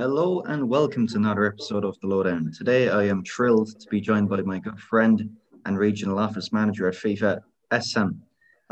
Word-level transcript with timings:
Hello 0.00 0.40
and 0.46 0.66
welcome 0.66 1.06
to 1.08 1.16
another 1.18 1.44
episode 1.44 1.84
of 1.84 1.94
The 2.00 2.06
Lowdown. 2.06 2.50
Today 2.56 2.88
I 2.88 3.04
am 3.04 3.22
thrilled 3.22 3.78
to 3.78 3.86
be 3.90 4.00
joined 4.00 4.30
by 4.30 4.40
my 4.40 4.58
good 4.58 4.80
friend 4.80 5.28
and 5.66 5.78
regional 5.78 6.18
office 6.18 6.54
manager 6.54 6.88
at 6.88 6.94
FIFA, 6.94 7.40
Essam 7.70 8.16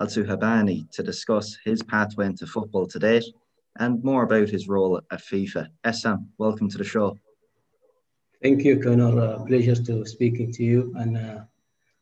Alsuhaibani, 0.01 0.91
to 0.93 1.03
discuss 1.03 1.59
his 1.67 1.83
pathway 1.83 2.25
into 2.25 2.46
football 2.46 2.87
to 2.87 2.99
date 2.99 3.27
and 3.79 4.03
more 4.03 4.22
about 4.22 4.49
his 4.49 4.69
role 4.69 5.03
at 5.12 5.21
FIFA. 5.21 5.69
Essam, 5.85 6.29
welcome 6.38 6.70
to 6.70 6.79
the 6.79 6.84
show. 6.84 7.14
Thank 8.42 8.64
you, 8.64 8.80
Connor. 8.80 9.20
Uh, 9.20 9.45
pleasure 9.45 9.74
to 9.74 10.06
speaking 10.06 10.50
to 10.52 10.64
you 10.64 10.95
and 10.96 11.18
uh, 11.18 11.40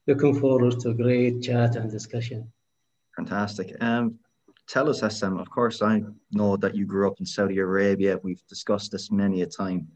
looking 0.07 0.39
forward 0.39 0.79
to 0.79 0.91
a 0.91 0.95
great 0.95 1.43
chat 1.43 1.75
and 1.75 1.91
discussion. 1.91 2.53
Fantastic. 3.17 3.75
Um, 3.81 4.21
tell 4.69 4.89
us, 4.89 5.03
Essam, 5.03 5.41
of 5.41 5.51
course, 5.51 5.83
I 5.83 6.03
know 6.33 6.57
that 6.57 6.75
you 6.75 6.87
grew 6.87 7.07
up 7.09 7.21
in 7.21 7.27
Saudi 7.27 7.59
Arabia. 7.59 8.19
We've 8.23 8.47
discussed 8.49 8.93
this 8.93 9.11
many 9.11 9.43
a 9.43 9.47
time. 9.47 9.89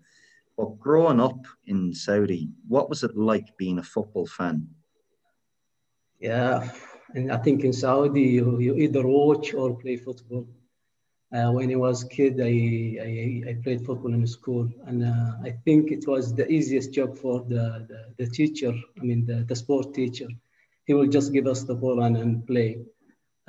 But 0.57 0.79
growing 0.79 1.21
up 1.21 1.47
in 1.67 1.95
Saudi, 1.95 2.51
what 2.69 2.89
was 2.89 3.03
it 3.03 3.17
like 3.17 3.57
being 3.57 3.79
a 3.79 3.83
football 3.83 4.27
fan? 4.27 4.69
Yeah, 6.19 6.71
and 7.15 7.33
I 7.33 7.39
think 7.39 7.65
in 7.65 7.73
Saudi, 7.73 8.23
you, 8.23 8.61
you 8.61 8.75
either 8.75 9.07
watch 9.07 9.55
or 9.55 9.79
play 9.79 9.97
football. 9.97 10.47
Uh, 11.33 11.51
when 11.53 11.71
I 11.73 11.77
was 11.77 12.03
a 12.03 12.09
kid, 12.09 12.41
I, 12.41 12.45
I, 13.01 13.51
I, 13.51 13.57
played 13.63 13.87
football 13.87 14.13
in 14.13 14.27
school, 14.27 14.69
and 14.87 15.05
uh, 15.05 15.33
I 15.45 15.53
think 15.65 15.93
it 15.93 16.05
was 16.07 16.35
the 16.35 16.51
easiest 16.51 16.93
job 16.93 17.17
for 17.17 17.41
the, 17.49 17.87
the, 17.89 18.25
the 18.25 18.31
teacher, 18.31 18.75
I 19.01 19.05
mean, 19.05 19.25
the, 19.27 19.45
the 19.45 19.55
sport 19.55 19.95
teacher. 19.95 20.27
He 20.87 20.95
will 20.95 21.07
just 21.07 21.33
give 21.33 21.47
us 21.47 21.63
the 21.63 21.75
ball 21.75 22.03
and, 22.03 22.17
and 22.17 22.45
play. 22.49 22.81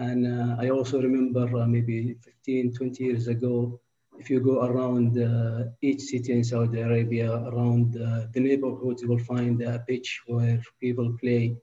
And 0.10 0.22
uh, 0.26 0.56
I 0.60 0.70
also 0.70 1.00
remember 1.02 1.46
uh, 1.58 1.68
maybe 1.68 2.16
15, 2.24 2.74
20 2.74 3.04
years 3.04 3.28
ago, 3.28 3.80
if 4.18 4.30
you 4.30 4.40
go 4.40 4.66
around 4.66 5.18
uh, 5.18 5.66
each 5.82 6.02
city 6.02 6.34
in 6.34 6.44
Saudi 6.44 6.82
Arabia, 6.82 7.32
around 7.50 7.94
the 7.94 8.40
neighborhoods, 8.40 9.02
you 9.02 9.10
will 9.10 9.26
find 9.34 9.62
a 9.62 9.80
pitch 9.88 10.22
where 10.28 10.60
people 10.80 11.16
play. 11.20 11.56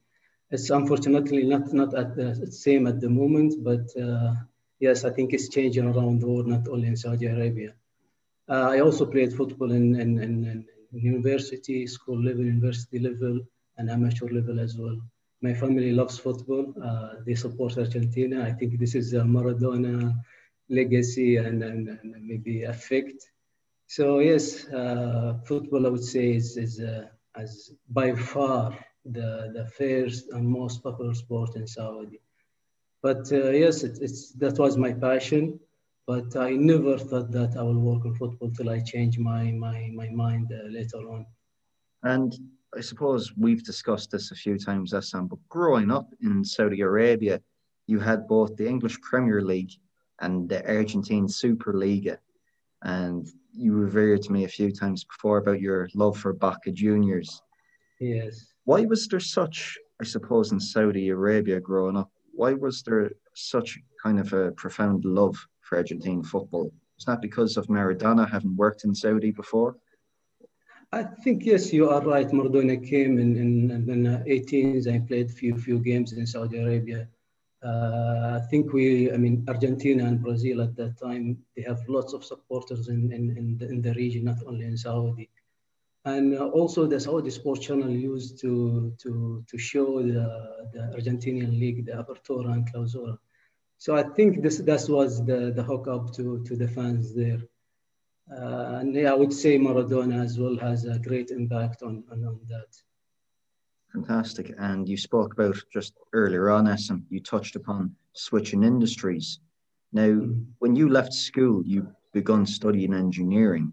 It's 0.50 0.70
unfortunately 0.70 1.44
not, 1.44 1.72
not 1.72 1.94
at 1.94 2.16
the 2.16 2.50
same 2.50 2.86
at 2.86 3.00
the 3.00 3.10
moment, 3.10 3.54
but 3.62 3.86
yes, 4.78 5.04
I 5.04 5.10
think 5.10 5.32
it's 5.32 5.48
changing 5.48 5.86
around 5.86 6.20
the 6.20 6.28
world, 6.28 6.46
not 6.46 6.68
only 6.68 6.88
in 6.88 6.96
Saudi 6.96 7.26
Arabia. 7.26 7.74
Uh, 8.48 8.68
I 8.70 8.80
also 8.80 9.04
played 9.04 9.32
football 9.34 9.72
in, 9.72 9.94
in, 10.00 10.18
in, 10.18 10.44
in, 10.44 10.64
university, 10.90 11.86
school 11.86 12.22
level, 12.22 12.44
university 12.44 12.98
level, 12.98 13.40
and 13.76 13.90
amateur 13.90 14.28
level 14.28 14.58
as 14.58 14.78
well. 14.78 14.96
My 15.40 15.54
family 15.54 15.92
loves 15.92 16.18
football. 16.18 16.74
Uh, 16.82 17.14
they 17.26 17.34
support 17.34 17.78
Argentina. 17.78 18.44
I 18.44 18.52
think 18.52 18.78
this 18.78 18.94
is 18.94 19.12
a 19.14 19.20
Maradona 19.20 20.14
legacy 20.68 21.36
and, 21.36 21.62
and, 21.62 21.88
and 21.88 22.14
maybe 22.26 22.62
effect. 22.64 23.30
So 23.86 24.18
yes, 24.18 24.66
uh, 24.68 25.38
football 25.46 25.86
I 25.86 25.90
would 25.90 26.04
say 26.04 26.34
is, 26.34 26.56
is 26.56 26.80
uh, 26.80 27.06
as 27.36 27.72
by 27.88 28.14
far 28.14 28.76
the, 29.04 29.52
the 29.54 29.66
first 29.66 30.30
and 30.30 30.46
most 30.46 30.82
popular 30.82 31.14
sport 31.14 31.56
in 31.56 31.66
Saudi. 31.66 32.20
But 33.02 33.30
uh, 33.32 33.50
yes, 33.50 33.84
it, 33.84 33.98
it's 34.00 34.32
that 34.32 34.58
was 34.58 34.76
my 34.76 34.92
passion. 34.92 35.58
But 36.06 36.36
I 36.36 36.52
never 36.52 36.98
thought 36.98 37.30
that 37.32 37.56
I 37.56 37.62
will 37.62 37.78
work 37.80 38.04
in 38.06 38.14
football 38.14 38.50
till 38.50 38.70
I 38.70 38.80
change 38.80 39.18
my 39.18 39.52
my 39.52 39.90
my 39.94 40.08
mind 40.08 40.52
uh, 40.52 40.68
later 40.68 40.98
on. 41.14 41.26
And 42.02 42.32
I 42.76 42.80
suppose 42.80 43.32
we've 43.36 43.64
discussed 43.64 44.10
this 44.10 44.30
a 44.30 44.34
few 44.34 44.58
times, 44.58 44.92
Essam, 44.92 45.28
but 45.28 45.38
growing 45.48 45.90
up 45.90 46.08
in 46.22 46.44
Saudi 46.44 46.82
Arabia, 46.82 47.40
you 47.86 47.98
had 47.98 48.28
both 48.28 48.56
the 48.56 48.68
English 48.68 49.00
Premier 49.00 49.40
League 49.40 49.72
and 50.20 50.48
the 50.48 50.66
Argentine 50.68 51.26
Superliga. 51.26 52.18
And 52.82 53.26
you 53.52 53.72
revered 53.72 54.22
to 54.22 54.32
me 54.32 54.44
a 54.44 54.48
few 54.48 54.70
times 54.70 55.04
before 55.04 55.38
about 55.38 55.60
your 55.60 55.88
love 55.94 56.18
for 56.18 56.32
Boca 56.32 56.70
Juniors. 56.70 57.42
Yes. 58.00 58.52
Why 58.64 58.82
was 58.82 59.08
there 59.08 59.20
such, 59.20 59.78
I 60.00 60.04
suppose, 60.04 60.52
in 60.52 60.60
Saudi 60.60 61.08
Arabia 61.08 61.60
growing 61.60 61.96
up, 61.96 62.10
why 62.32 62.52
was 62.52 62.82
there 62.82 63.10
such 63.34 63.78
kind 64.02 64.20
of 64.20 64.32
a 64.32 64.52
profound 64.52 65.04
love 65.04 65.36
for 65.62 65.78
Argentine 65.78 66.22
football? 66.22 66.70
Is 66.98 67.04
that 67.06 67.22
because 67.22 67.56
of 67.56 67.66
Maradona 67.68 68.30
having 68.30 68.56
worked 68.56 68.84
in 68.84 68.94
Saudi 68.94 69.30
before? 69.30 69.76
I 70.90 71.02
think 71.02 71.44
yes, 71.44 71.72
you 71.72 71.90
are 71.90 72.02
right. 72.02 72.28
Maradona 72.28 72.76
came 72.76 73.18
in 73.18 73.36
in, 73.36 73.70
in 73.70 74.02
the 74.04 74.24
18s 74.26 74.86
and 74.86 75.06
played 75.06 75.30
few 75.30 75.56
few 75.58 75.78
games 75.78 76.12
in 76.12 76.26
Saudi 76.26 76.58
Arabia. 76.58 77.08
Uh, 77.62 78.40
I 78.40 78.46
think 78.48 78.72
we, 78.72 79.12
I 79.12 79.16
mean, 79.16 79.44
Argentina 79.48 80.04
and 80.06 80.22
Brazil 80.22 80.62
at 80.62 80.76
that 80.76 80.96
time, 80.96 81.38
they 81.56 81.62
have 81.62 81.80
lots 81.88 82.12
of 82.14 82.24
supporters 82.24 82.88
in 82.88 83.12
in, 83.12 83.36
in, 83.36 83.58
the, 83.58 83.66
in 83.68 83.82
the 83.82 83.92
region, 83.94 84.24
not 84.24 84.38
only 84.46 84.64
in 84.64 84.76
Saudi 84.76 85.28
and 86.04 86.38
also 86.38 86.86
the 86.86 87.00
Saudi 87.00 87.30
Sports 87.30 87.66
Channel 87.66 87.90
used 87.90 88.40
to 88.40 88.94
to 89.02 89.44
to 89.46 89.58
show 89.58 90.02
the, 90.02 90.24
the 90.72 90.80
Argentinian 90.96 91.58
league, 91.58 91.84
the 91.86 91.92
Apertura 91.92 92.52
and 92.52 92.70
Clausura. 92.70 93.18
So 93.78 93.96
I 93.96 94.02
think 94.02 94.42
this 94.42 94.58
that 94.58 94.86
was 94.88 95.24
the 95.24 95.52
the 95.54 95.62
hookup 95.62 96.14
to 96.16 96.42
to 96.44 96.56
the 96.56 96.68
fans 96.68 97.14
there. 97.14 97.40
Uh, 98.30 98.78
and 98.80 98.94
yeah, 98.94 99.10
I 99.10 99.14
would 99.14 99.32
say 99.32 99.58
Maradona 99.58 100.22
as 100.22 100.38
well 100.38 100.56
has 100.58 100.84
a 100.84 100.98
great 100.98 101.30
impact 101.30 101.82
on, 101.82 102.04
on, 102.12 102.24
on 102.24 102.40
that. 102.48 102.68
Fantastic. 103.92 104.54
And 104.58 104.88
you 104.88 104.96
spoke 104.96 105.32
about 105.32 105.56
just 105.72 105.94
earlier 106.12 106.50
on, 106.50 106.66
Essam, 106.66 107.04
you 107.08 107.20
touched 107.20 107.56
upon 107.56 107.94
switching 108.12 108.62
industries. 108.62 109.40
Now, 109.92 110.08
mm-hmm. 110.08 110.42
when 110.58 110.76
you 110.76 110.90
left 110.90 111.14
school, 111.14 111.62
you 111.64 111.88
begun 112.12 112.44
studying 112.44 112.92
engineering. 112.92 113.72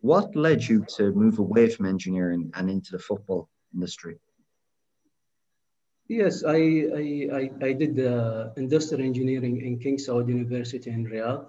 What 0.00 0.36
led 0.36 0.62
you 0.62 0.84
to 0.96 1.12
move 1.12 1.38
away 1.38 1.70
from 1.70 1.86
engineering 1.86 2.50
and 2.54 2.70
into 2.70 2.92
the 2.92 2.98
football 2.98 3.48
industry? 3.74 4.18
Yes, 6.08 6.44
I, 6.44 6.54
I, 6.54 7.28
I, 7.32 7.50
I 7.62 7.72
did 7.72 8.00
uh, 8.00 8.50
industrial 8.56 9.04
engineering 9.04 9.60
in 9.60 9.78
King 9.78 9.96
Saud 9.96 10.28
University 10.28 10.90
in 10.90 11.06
Riyadh, 11.06 11.46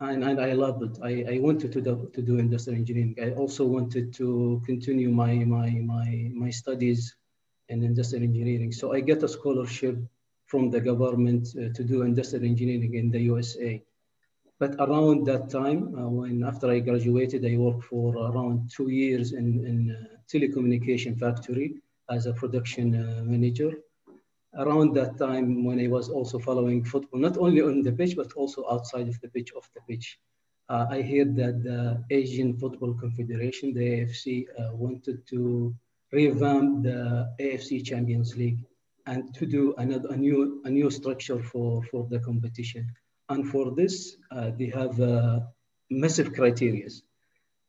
and, 0.00 0.22
and 0.24 0.40
I 0.40 0.52
loved 0.52 0.82
it. 0.82 0.98
I, 1.02 1.34
I 1.34 1.38
wanted 1.40 1.72
to 1.72 1.80
do, 1.80 2.10
to 2.14 2.22
do 2.22 2.38
industrial 2.38 2.78
engineering. 2.78 3.16
I 3.20 3.30
also 3.32 3.64
wanted 3.64 4.12
to 4.14 4.62
continue 4.64 5.10
my, 5.10 5.34
my, 5.34 5.70
my, 5.70 6.30
my 6.32 6.50
studies 6.50 7.16
in 7.68 7.82
industrial 7.82 8.24
engineering. 8.24 8.72
So 8.72 8.92
I 8.92 9.00
get 9.00 9.22
a 9.22 9.28
scholarship 9.28 9.98
from 10.46 10.70
the 10.70 10.80
government 10.80 11.48
uh, 11.56 11.72
to 11.74 11.84
do 11.84 12.02
industrial 12.02 12.44
engineering 12.44 12.94
in 12.94 13.10
the 13.10 13.20
USA. 13.20 13.82
But 14.58 14.74
around 14.78 15.26
that 15.26 15.50
time, 15.50 15.94
uh, 15.96 16.08
when 16.08 16.42
after 16.42 16.70
I 16.70 16.80
graduated, 16.80 17.44
I 17.44 17.56
worked 17.56 17.84
for 17.84 18.16
around 18.16 18.70
two 18.74 18.90
years 18.90 19.32
in, 19.32 19.64
in 19.66 20.08
telecommunication 20.32 21.18
factory 21.18 21.74
as 22.10 22.26
a 22.26 22.32
production 22.32 22.94
uh, 22.94 23.22
manager. 23.24 23.72
Around 24.54 24.94
that 24.94 25.18
time, 25.18 25.64
when 25.64 25.78
I 25.78 25.88
was 25.88 26.08
also 26.08 26.38
following 26.38 26.82
football, 26.84 27.20
not 27.20 27.36
only 27.36 27.60
on 27.60 27.82
the 27.82 27.92
pitch, 27.92 28.16
but 28.16 28.32
also 28.32 28.64
outside 28.70 29.08
of 29.08 29.20
the 29.20 29.28
pitch, 29.28 29.52
off 29.54 29.68
the 29.74 29.80
pitch, 29.88 30.18
uh, 30.68 30.86
I 30.90 31.02
heard 31.02 31.36
that 31.36 31.62
the 31.62 32.04
Asian 32.10 32.56
Football 32.56 32.94
Confederation, 32.94 33.72
the 33.72 33.80
AFC, 33.80 34.46
uh, 34.58 34.74
wanted 34.74 35.26
to 35.28 35.74
revamp 36.12 36.84
the 36.84 37.34
AFC 37.40 37.84
Champions 37.84 38.36
League 38.36 38.64
and 39.06 39.34
to 39.34 39.46
do 39.46 39.74
another 39.78 40.08
a 40.10 40.16
new 40.16 40.60
a 40.64 40.70
new 40.70 40.90
structure 40.90 41.42
for 41.42 41.82
for 41.90 42.06
the 42.10 42.20
competition. 42.20 42.84
And 43.30 43.48
for 43.48 43.74
this, 43.74 44.16
uh, 44.30 44.50
they 44.58 44.70
have 44.80 45.00
uh, 45.00 45.40
massive 45.90 46.32
criteria. 46.34 46.88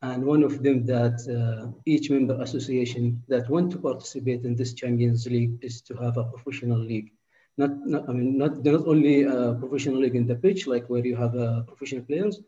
And 0.02 0.26
one 0.26 0.44
of 0.44 0.64
them 0.64 0.86
that 0.86 1.18
uh, 1.28 1.72
each 1.86 2.10
member 2.10 2.42
association 2.42 3.22
that 3.28 3.50
want 3.50 3.72
to 3.74 3.78
participate 3.78 4.46
in 4.46 4.56
this 4.56 4.74
Champions 4.74 5.28
League 5.28 5.58
is 5.62 5.82
to 5.82 5.94
have 5.96 6.18
a 6.18 6.24
professional 6.24 6.80
league. 6.80 7.12
Not, 7.58 7.72
not 7.86 8.08
I 8.08 8.14
mean, 8.14 8.38
not, 8.38 8.64
not 8.64 8.88
only 8.88 9.24
a 9.24 9.54
professional 9.56 10.00
league 10.00 10.16
in 10.16 10.26
the 10.26 10.36
pitch, 10.36 10.68
like 10.68 10.90
where 10.90 11.06
you 11.06 11.18
have 11.18 11.36
uh, 11.36 11.64
professional 11.64 12.04
players, 12.04 12.40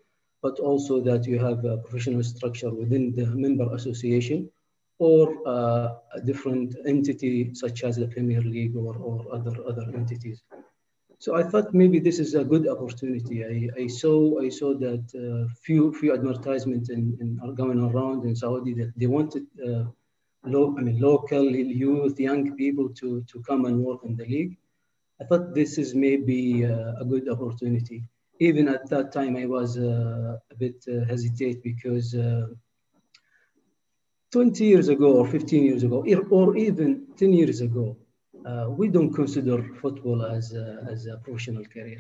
but 0.42 0.60
also 0.60 1.02
that 1.02 1.26
you 1.26 1.38
have 1.40 1.66
a 1.66 1.78
professional 1.78 2.24
structure 2.24 2.72
within 2.74 3.14
the 3.14 3.26
member 3.26 3.68
association 3.76 4.50
or 4.98 5.36
uh, 5.46 5.96
a 6.16 6.22
different 6.22 6.76
entity 6.86 7.54
such 7.54 7.84
as 7.84 7.98
the 7.98 8.08
Premier 8.08 8.42
League 8.42 8.76
or, 8.78 8.96
or 8.96 9.26
other, 9.34 9.54
other 9.68 9.92
entities. 9.94 10.42
So 11.24 11.36
I 11.36 11.44
thought 11.44 11.72
maybe 11.72 12.00
this 12.00 12.18
is 12.18 12.34
a 12.34 12.44
good 12.44 12.68
opportunity. 12.68 13.46
I, 13.46 13.84
I 13.84 13.86
saw 13.86 14.42
I 14.42 14.50
saw 14.50 14.74
that 14.86 15.06
uh, 15.14 15.54
few 15.66 15.94
few 15.94 16.16
advertisements 16.16 16.90
in, 16.90 17.16
in, 17.22 17.40
are 17.44 17.52
going 17.52 17.80
around 17.80 18.26
in 18.26 18.36
Saudi 18.36 18.74
that 18.82 18.92
they 18.98 19.06
wanted 19.06 19.46
uh, 19.64 19.84
low, 20.54 20.76
I 20.80 20.82
mean 20.82 21.00
local 21.00 21.46
youth, 21.46 22.20
young 22.20 22.56
people 22.56 22.90
to 23.00 23.22
to 23.32 23.40
come 23.48 23.66
and 23.66 23.86
work 23.86 24.02
in 24.04 24.16
the 24.16 24.26
league. 24.26 24.58
I 25.22 25.26
thought 25.26 25.54
this 25.54 25.78
is 25.78 25.94
maybe 25.94 26.66
uh, 26.66 27.04
a 27.04 27.06
good 27.06 27.30
opportunity. 27.30 28.04
Even 28.40 28.68
at 28.68 28.90
that 28.90 29.12
time, 29.12 29.38
I 29.38 29.46
was 29.46 29.78
uh, 29.78 30.40
a 30.50 30.56
bit 30.56 30.84
uh, 30.88 31.06
hesitate 31.06 31.62
because 31.62 32.16
uh, 32.16 32.48
20 34.32 34.66
years 34.66 34.88
ago 34.88 35.18
or 35.20 35.28
15 35.28 35.64
years 35.64 35.84
ago, 35.84 36.04
or 36.32 36.58
even 36.58 37.06
10 37.16 37.34
years 37.34 37.62
ago, 37.62 37.96
uh, 38.46 38.68
we 38.70 38.88
don't 38.88 39.14
consider 39.14 39.64
football 39.82 40.26
as 40.26 40.54
a, 40.54 40.86
as 40.90 41.06
a 41.08 41.18
professional 41.18 41.66
career. 41.66 42.00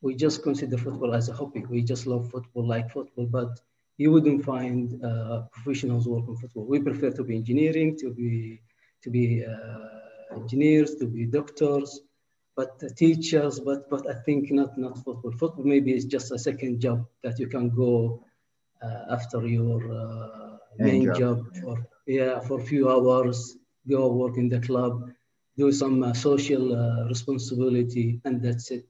We 0.00 0.14
just 0.14 0.42
consider 0.42 0.76
football 0.78 1.14
as 1.14 1.28
a 1.28 1.32
hobby. 1.32 1.64
We 1.68 1.82
just 1.82 2.06
love 2.06 2.30
football 2.30 2.66
like 2.66 2.90
football, 2.90 3.26
but 3.26 3.58
you 3.96 4.12
wouldn't 4.12 4.44
find 4.44 5.02
uh, 5.04 5.42
professionals 5.52 6.06
working 6.06 6.36
football. 6.36 6.66
We 6.66 6.80
prefer 6.80 7.10
to 7.10 7.24
be 7.24 7.36
engineering, 7.36 7.96
to 7.98 8.10
be 8.10 8.60
to 9.02 9.10
be 9.10 9.44
uh, 9.44 10.36
engineers, 10.36 10.94
to 10.96 11.06
be 11.06 11.26
doctors, 11.26 12.00
but 12.56 12.80
teachers. 12.96 13.58
But 13.60 13.90
but 13.90 14.08
I 14.08 14.14
think 14.24 14.50
not 14.52 14.78
not 14.78 14.98
football. 15.04 15.32
Football 15.32 15.64
maybe 15.64 15.92
is 15.94 16.04
just 16.04 16.30
a 16.32 16.38
second 16.38 16.80
job 16.80 17.06
that 17.24 17.38
you 17.40 17.48
can 17.48 17.70
go 17.70 18.22
uh, 18.82 19.14
after 19.16 19.46
your 19.46 19.80
uh, 19.92 20.56
main 20.78 21.04
job. 21.04 21.16
job 21.18 21.56
for 21.60 21.86
yeah 22.06 22.38
for 22.40 22.60
a 22.60 22.64
few 22.64 22.88
hours. 22.88 23.56
Go 23.88 24.12
work 24.12 24.36
in 24.36 24.48
the 24.48 24.60
club, 24.60 25.10
do 25.58 25.72
some 25.72 26.02
uh, 26.02 26.14
social 26.14 26.64
responsibility, 27.08 28.20
and 28.24 28.42
that's 28.42 28.70
it 28.70 28.86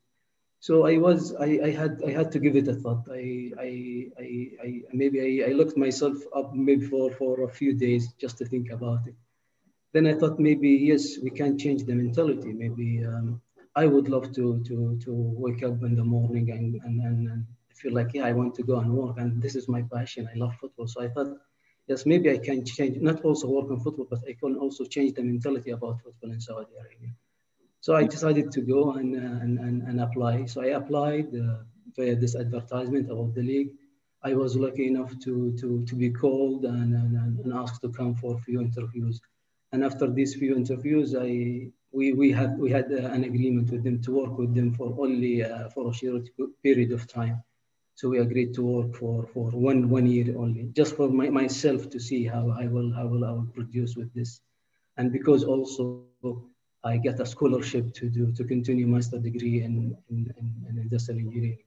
so 0.60 0.86
I 0.86 0.98
was, 0.98 1.34
I, 1.34 1.60
I 1.64 1.70
had, 1.70 2.02
I 2.06 2.10
had 2.10 2.32
to 2.32 2.40
give 2.40 2.56
it 2.56 2.66
a 2.68 2.74
thought. 2.74 3.04
I, 3.10 3.52
I, 3.60 4.06
I, 4.18 4.48
I 4.64 4.82
maybe 4.92 5.42
I, 5.44 5.50
I 5.50 5.52
looked 5.52 5.76
myself 5.76 6.16
up 6.34 6.54
maybe 6.54 6.86
for, 6.86 7.12
for 7.12 7.44
a 7.44 7.48
few 7.48 7.74
days 7.74 8.12
just 8.14 8.38
to 8.38 8.44
think 8.44 8.70
about 8.70 9.06
it. 9.06 9.14
Then 9.92 10.06
I 10.06 10.14
thought 10.14 10.40
maybe, 10.40 10.70
yes, 10.70 11.18
we 11.22 11.30
can 11.30 11.58
change 11.58 11.84
the 11.84 11.94
mentality. 11.94 12.52
Maybe 12.52 13.04
um, 13.04 13.40
I 13.76 13.86
would 13.86 14.08
love 14.08 14.34
to, 14.34 14.62
to, 14.64 14.98
to 15.04 15.12
wake 15.12 15.62
up 15.62 15.82
in 15.82 15.94
the 15.94 16.04
morning 16.04 16.50
and, 16.50 16.80
and, 16.84 17.02
and 17.04 17.46
feel 17.74 17.94
like, 17.94 18.14
yeah, 18.14 18.26
I 18.26 18.32
want 18.32 18.54
to 18.56 18.62
go 18.64 18.78
and 18.80 18.92
work 18.92 19.18
and 19.18 19.40
this 19.40 19.54
is 19.54 19.68
my 19.68 19.82
passion. 19.82 20.28
I 20.34 20.38
love 20.38 20.54
football. 20.60 20.88
So 20.88 21.02
I 21.02 21.08
thought, 21.08 21.38
yes, 21.88 22.06
maybe 22.06 22.31
I 22.31 22.38
can 22.38 22.64
change, 22.64 22.99
not 23.00 23.25
also 23.25 23.49
work 23.49 23.70
on 23.70 23.81
football, 23.81 24.06
but 24.11 24.20
I 24.29 24.35
can 24.35 24.56
also 24.56 24.85
change 24.85 25.14
the 25.14 25.23
mentality 25.23 25.70
about 25.70 26.02
football 26.02 26.31
in 26.31 26.40
Saudi 26.40 26.73
Arabia. 26.79 27.14
So 27.81 27.94
I 27.94 28.05
decided 28.05 28.50
to 28.52 28.61
go 28.61 28.93
and, 28.93 29.14
and, 29.14 29.58
and, 29.58 29.82
and 29.82 30.00
apply. 30.00 30.46
So 30.46 30.62
I 30.62 30.70
applied 30.81 31.35
uh, 31.35 31.58
via 31.96 32.17
this 32.17 32.35
advertisement 32.37 33.11
about 33.11 33.35
the 33.35 33.43
league. 33.43 33.70
I 34.23 34.35
was 34.35 34.56
lucky 34.56 34.88
enough 34.88 35.12
to, 35.20 35.56
to, 35.61 35.85
to 35.85 35.94
be 35.94 36.11
called 36.11 36.64
and, 36.64 36.93
and, 36.94 37.38
and 37.38 37.52
asked 37.55 37.82
to 37.82 37.88
come 37.88 38.14
for 38.17 38.37
a 38.37 38.40
few 38.40 38.61
interviews. 38.61 39.20
And 39.73 39.85
after 39.85 40.11
these 40.11 40.35
few 40.35 40.56
interviews, 40.56 41.14
I, 41.14 41.70
we, 41.93 42.12
we, 42.12 42.32
had, 42.32 42.58
we 42.58 42.70
had 42.70 42.90
uh, 42.93 43.06
an 43.17 43.25
agreement 43.25 43.70
with 43.70 43.85
them 43.85 44.02
to 44.02 44.11
work 44.11 44.37
with 44.37 44.55
them 44.55 44.75
for 44.75 44.94
only 44.99 45.44
uh, 45.44 45.69
for 45.70 45.90
a 45.90 45.94
short 45.94 46.29
period 46.62 46.93
of 46.93 47.06
time. 47.06 47.43
So 47.98 48.08
we 48.08 48.20
agreed 48.20 48.54
to 48.54 48.62
work 48.62 48.94
for, 48.94 49.26
for 49.34 49.50
one, 49.50 49.90
one 49.90 50.06
year 50.06 50.38
only, 50.38 50.70
just 50.72 50.94
for 50.94 51.08
my, 51.08 51.30
myself 51.30 51.90
to 51.90 51.98
see 51.98 52.24
how 52.24 52.54
I 52.56 52.68
will, 52.68 52.92
how 52.92 53.08
will 53.08 53.24
I 53.24 53.32
will 53.32 53.50
produce 53.52 53.96
with 53.96 54.14
this. 54.14 54.40
And 54.96 55.10
because 55.10 55.42
also 55.42 56.04
I 56.84 56.98
get 56.98 57.18
a 57.18 57.26
scholarship 57.26 57.92
to 57.94 58.08
do 58.08 58.30
to 58.34 58.44
continue 58.44 58.86
master 58.86 59.18
degree 59.18 59.64
in, 59.64 59.96
in, 60.10 60.32
in 60.68 60.78
industrial 60.78 61.18
engineering. 61.18 61.58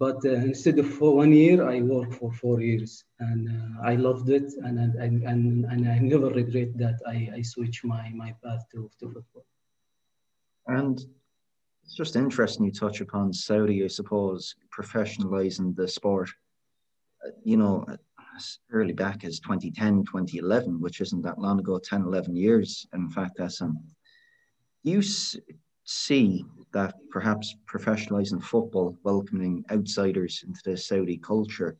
But 0.00 0.16
uh, 0.24 0.30
instead 0.50 0.80
of 0.80 0.92
for 0.92 1.14
one 1.14 1.32
year, 1.32 1.64
I 1.64 1.80
worked 1.80 2.14
for 2.14 2.32
four 2.32 2.60
years, 2.60 3.04
and 3.20 3.48
uh, 3.48 3.82
I 3.82 3.94
loved 3.94 4.28
it, 4.28 4.52
and 4.64 4.78
and, 4.78 5.22
and 5.22 5.64
and 5.64 5.88
I 5.88 5.98
never 6.00 6.28
regret 6.28 6.76
that 6.78 6.98
I, 7.06 7.30
I 7.36 7.42
switched 7.42 7.84
my 7.84 8.10
my 8.10 8.34
path 8.44 8.64
to, 8.72 8.90
to 8.98 9.06
football. 9.12 9.46
And 10.66 11.00
it's 11.86 11.94
just 11.94 12.16
interesting 12.16 12.64
you 12.64 12.72
touch 12.72 13.00
upon 13.00 13.32
Saudi, 13.32 13.84
I 13.84 13.86
suppose, 13.86 14.56
professionalizing 14.76 15.76
the 15.76 15.86
sport. 15.86 16.28
Uh, 17.24 17.30
you 17.44 17.56
know, 17.56 17.86
as 18.36 18.58
early 18.72 18.92
back 18.92 19.24
as 19.24 19.38
2010, 19.38 20.04
2011, 20.04 20.80
which 20.80 21.00
isn't 21.00 21.22
that 21.22 21.38
long 21.38 21.60
ago, 21.60 21.78
10, 21.78 22.02
11 22.02 22.34
years. 22.34 22.88
In 22.92 23.08
fact, 23.08 23.36
that's 23.38 23.62
um, 23.62 23.78
you 24.82 25.00
see 25.84 26.44
that 26.72 26.94
perhaps 27.08 27.54
professionalizing 27.72 28.42
football, 28.42 28.98
welcoming 29.04 29.64
outsiders 29.70 30.44
into 30.44 30.60
the 30.64 30.76
Saudi 30.76 31.16
culture, 31.16 31.76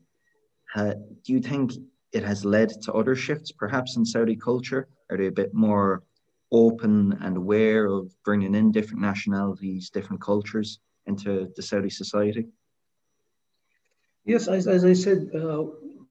uh, 0.77 0.95
do 1.25 1.33
you 1.33 1.41
think 1.41 1.73
it 2.13 2.23
has 2.23 2.45
led 2.45 2.71
to 2.83 2.93
other 2.93 3.17
shifts 3.17 3.51
perhaps 3.51 3.97
in 3.97 4.05
Saudi 4.05 4.37
culture? 4.37 4.87
Are 5.11 5.17
they 5.17 5.27
a 5.27 5.33
bit 5.33 5.53
more 5.53 6.05
open 6.53 7.19
and 7.21 7.37
aware 7.37 7.87
of 7.87 8.13
bringing 8.25 8.55
in 8.55 8.73
different 8.73 9.01
nationalities, 9.01 9.91
different 9.91 10.21
cultures 10.21 10.81
into 11.07 11.53
the 11.57 11.63
Saudi 11.63 11.91
society? 11.91 12.47
Yes, 14.25 14.49
as, 14.49 14.67
as 14.67 14.85
I 14.85 14.93
said, 14.93 15.29
uh, 15.35 15.65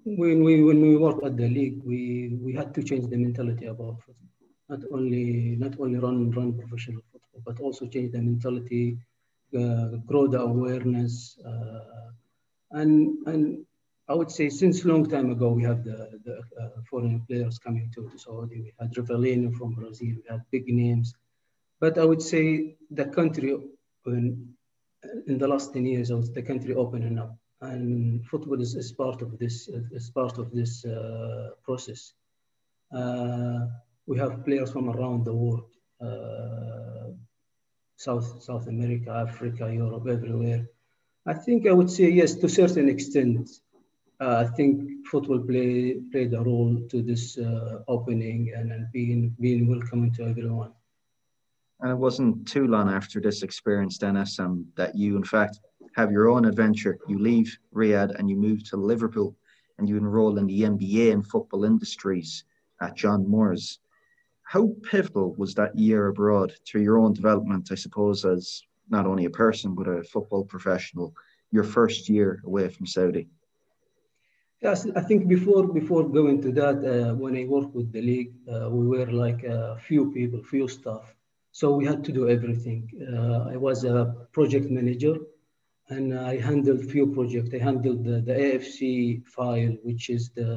when 0.06 0.44
we 0.44 0.64
when 0.64 0.82
we 0.82 0.96
work 0.98 1.24
at 1.24 1.36
the 1.36 1.50
league, 1.50 1.82
we 1.84 2.38
we 2.42 2.54
had 2.54 2.74
to 2.76 2.84
change 2.84 3.10
the 3.10 3.18
mentality 3.18 3.66
about 3.66 4.02
football 4.02 4.26
not 4.70 4.80
only 4.92 5.56
not 5.58 5.80
only 5.80 6.00
run 6.00 6.32
run 6.32 6.58
professional 6.58 7.02
football, 7.12 7.42
but 7.46 7.60
also 7.60 7.86
change 7.86 8.12
the 8.12 8.22
mentality, 8.22 8.98
uh, 9.58 9.98
grow 10.06 10.28
the 10.28 10.40
awareness, 10.40 11.38
uh, 11.46 12.10
and 12.72 13.18
and 13.28 13.66
I 14.08 14.14
would 14.14 14.32
say 14.32 14.50
since 14.50 14.84
a 14.84 14.88
long 14.88 15.10
time 15.10 15.32
ago 15.32 15.50
we 15.52 15.64
have 15.64 15.84
the 15.84 16.20
the 16.24 16.36
uh, 16.62 16.82
foreign 16.90 17.22
players 17.28 17.58
coming 17.58 17.92
to, 17.96 18.12
Saudi. 18.18 18.62
We 18.62 18.74
had 18.80 18.94
Rivellino 18.94 19.52
from 19.58 19.74
Brazil. 19.74 20.16
We 20.18 20.24
had 20.30 20.42
big 20.52 20.68
names, 20.68 21.16
but 21.80 21.98
I 21.98 22.06
would 22.06 22.22
say 22.22 22.76
the 22.92 23.06
country 23.06 23.58
in, 24.06 24.54
in 25.28 25.38
the 25.40 25.48
last 25.48 25.74
ten 25.74 25.86
years, 25.86 26.10
the 26.10 26.42
country 26.44 26.76
opening 26.76 27.18
up, 27.18 27.36
and 27.62 28.24
football 28.28 28.62
is, 28.62 28.76
is 28.76 28.92
part 28.92 29.22
of 29.24 29.40
this 29.40 29.68
is 29.92 30.12
part 30.12 30.38
of 30.38 30.52
this 30.52 30.86
uh, 30.86 31.50
process. 31.64 32.14
Uh, 32.92 33.66
we 34.06 34.20
have 34.20 34.46
players 34.46 34.72
from 34.72 34.90
around 34.90 35.26
the 35.26 35.34
world, 35.34 35.72
uh, 36.00 37.10
South, 37.98 38.44
South 38.44 38.68
America, 38.68 39.10
Africa, 39.10 39.74
Europe, 39.74 40.08
everywhere. 40.08 40.68
I 41.26 41.34
think 41.34 41.66
I 41.66 41.72
would 41.72 41.90
say 41.90 42.12
yes, 42.12 42.36
to 42.36 42.46
a 42.46 42.50
certain 42.50 42.88
extent. 42.88 43.50
Uh, 44.22 44.46
I 44.48 44.56
think 44.56 45.06
football 45.08 45.40
play, 45.40 46.00
played 46.12 46.34
a 46.34 46.42
role 46.42 46.82
to 46.90 47.02
this 47.02 47.38
uh, 47.38 47.80
opening 47.88 48.54
and, 48.56 48.72
and 48.72 48.92
being, 48.92 49.36
being 49.40 49.68
welcoming 49.68 50.14
to 50.14 50.24
everyone. 50.24 50.72
And 51.82 51.92
it 51.92 51.98
wasn't 51.98 52.48
too 52.48 52.68
long 52.68 52.90
after 52.90 53.20
this 53.20 53.44
experience, 53.44 53.98
then, 53.98 54.16
Essam, 54.16 54.66
that 54.76 54.96
you, 54.96 55.18
in 55.18 55.24
fact, 55.24 55.60
have 55.96 56.12
your 56.12 56.30
own 56.30 56.46
adventure. 56.46 56.98
You 57.08 57.20
leave 57.20 57.58
Riyadh 57.74 58.18
and 58.18 58.30
you 58.30 58.38
move 58.38 58.64
to 58.70 58.78
Liverpool 58.78 59.36
and 59.78 59.90
you 59.90 59.98
enroll 59.98 60.38
in 60.38 60.48
the 60.48 60.62
MBA 60.62 61.12
in 61.12 61.22
football 61.22 61.66
industries 61.66 62.46
at 62.82 62.96
John 62.96 63.28
Moores 63.28 63.80
how 64.46 64.72
pivotal 64.84 65.34
was 65.34 65.56
that 65.56 65.76
year 65.78 66.08
abroad 66.08 66.54
to 66.66 66.80
your 66.80 67.00
own 67.00 67.14
development, 67.14 67.70
I 67.72 67.76
suppose, 67.76 68.24
as 68.26 68.62
not 68.90 69.08
only 69.08 69.26
a 69.26 69.30
person 69.30 69.74
but 69.74 69.88
a 69.88 70.04
football 70.04 70.46
professional, 70.46 71.14
your 71.52 71.64
first 71.64 72.08
year 72.08 72.42
away 72.46 72.70
from 72.70 72.86
Saudi? 72.86 73.28
Yes, 74.66 74.88
I 74.96 75.02
think 75.02 75.28
before 75.28 75.68
before 75.68 76.04
going 76.20 76.42
to 76.42 76.52
that, 76.54 76.78
uh, 76.84 77.14
when 77.24 77.38
I 77.38 77.46
worked 77.46 77.76
with 77.76 77.92
the 77.92 78.02
league, 78.02 78.34
uh, 78.52 78.68
we 78.78 78.88
were 78.94 79.12
like 79.26 79.44
a 79.44 79.78
few 79.88 80.12
people, 80.12 80.42
few 80.42 80.68
staff. 80.68 81.06
So 81.52 81.76
we 81.78 81.86
had 81.86 82.04
to 82.06 82.12
do 82.12 82.24
everything. 82.36 82.82
Uh, 83.14 83.54
I 83.54 83.58
was 83.58 83.84
a 83.84 83.98
project 84.38 84.72
manager, 84.72 85.18
and 85.90 86.18
I 86.18 86.40
handled 86.50 86.82
few 86.96 87.06
projects. 87.18 87.54
I 87.54 87.60
handled 87.60 88.06
the, 88.06 88.22
the 88.30 88.36
AFC 88.46 89.28
file, 89.28 89.76
which 89.88 90.10
is 90.10 90.24
the 90.40 90.50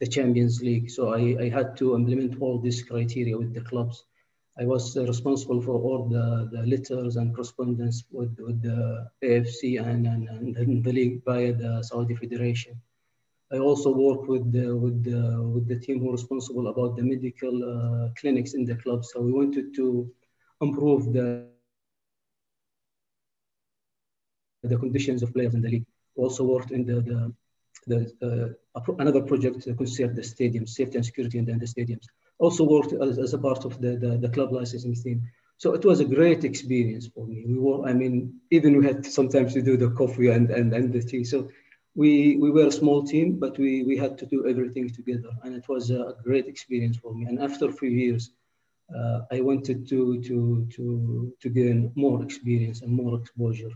the 0.00 0.06
Champions 0.06 0.62
League. 0.68 0.88
So 0.88 1.02
I, 1.20 1.22
I 1.44 1.48
had 1.48 1.76
to 1.78 1.96
implement 1.96 2.40
all 2.40 2.56
these 2.60 2.84
criteria 2.84 3.36
with 3.36 3.52
the 3.52 3.64
clubs. 3.70 4.04
I 4.62 4.64
was 4.64 4.96
uh, 4.96 5.04
responsible 5.14 5.60
for 5.60 5.76
all 5.86 6.08
the, 6.08 6.26
the 6.52 6.62
letters 6.72 7.16
and 7.16 7.34
correspondence 7.34 8.04
with, 8.12 8.32
with 8.38 8.62
the 8.62 9.08
AFC 9.24 9.84
and, 9.84 10.06
and, 10.06 10.56
and 10.56 10.84
the 10.84 10.92
league 10.92 11.24
via 11.24 11.52
the 11.52 11.82
Saudi 11.82 12.14
Federation. 12.14 12.80
I 13.52 13.58
also 13.58 13.90
work 13.90 14.28
with 14.28 14.52
the, 14.52 14.76
with 14.76 15.02
the, 15.02 15.42
with 15.42 15.66
the 15.66 15.78
team 15.78 16.00
who 16.00 16.10
are 16.10 16.12
responsible 16.12 16.68
about 16.68 16.96
the 16.96 17.02
medical 17.02 17.54
uh, 17.64 18.08
clinics 18.18 18.54
in 18.54 18.64
the 18.64 18.76
club. 18.76 19.04
So 19.04 19.20
we 19.20 19.32
wanted 19.32 19.74
to 19.74 20.10
improve 20.60 21.12
the 21.12 21.48
the 24.62 24.76
conditions 24.76 25.22
of 25.22 25.32
players 25.32 25.54
in 25.54 25.62
the 25.62 25.70
league. 25.70 25.86
We 26.14 26.24
also 26.24 26.44
worked 26.44 26.70
in 26.70 26.84
the, 26.84 27.00
the 27.00 27.32
the, 27.86 28.56
uh, 28.74 28.80
another 28.98 29.22
project 29.22 29.64
concerned 29.76 30.16
the 30.16 30.22
stadiums, 30.22 30.70
safety 30.70 30.96
and 30.96 31.06
security 31.06 31.38
in 31.38 31.46
the, 31.46 31.52
in 31.52 31.58
the 31.58 31.66
stadiums. 31.66 32.04
Also 32.38 32.64
worked 32.64 32.92
as, 32.92 33.18
as, 33.18 33.32
a 33.32 33.38
part 33.38 33.64
of 33.64 33.80
the, 33.80 33.96
the, 33.96 34.18
the, 34.18 34.28
club 34.28 34.52
licensing 34.52 34.94
team. 34.94 35.22
So 35.56 35.72
it 35.74 35.84
was 35.84 36.00
a 36.00 36.04
great 36.04 36.44
experience 36.44 37.06
for 37.06 37.26
me. 37.26 37.44
We 37.46 37.58
were, 37.58 37.86
I 37.88 37.92
mean, 37.92 38.40
even 38.50 38.76
we 38.76 38.84
had 38.84 39.04
sometimes 39.04 39.54
to 39.54 39.62
do 39.62 39.76
the 39.76 39.90
coffee 39.90 40.28
and, 40.28 40.50
and, 40.50 40.72
and 40.72 40.92
the 40.92 41.02
tea. 41.02 41.24
So 41.24 41.48
we, 41.94 42.36
we 42.36 42.50
were 42.50 42.66
a 42.66 42.72
small 42.72 43.02
team, 43.04 43.38
but 43.38 43.58
we, 43.58 43.82
we 43.82 43.96
had 43.96 44.16
to 44.18 44.26
do 44.26 44.48
everything 44.48 44.90
together. 44.90 45.30
And 45.42 45.54
it 45.54 45.68
was 45.68 45.90
a 45.90 46.14
great 46.22 46.46
experience 46.46 46.96
for 46.96 47.14
me. 47.14 47.26
And 47.26 47.40
after 47.40 47.68
a 47.68 47.72
few 47.72 47.90
years, 47.90 48.30
uh, 48.96 49.20
I 49.30 49.40
wanted 49.40 49.88
to, 49.88 50.22
to, 50.22 50.68
to, 50.76 51.32
to 51.40 51.48
gain 51.48 51.92
more 51.94 52.22
experience 52.22 52.82
and 52.82 52.92
more 52.92 53.18
exposure. 53.18 53.70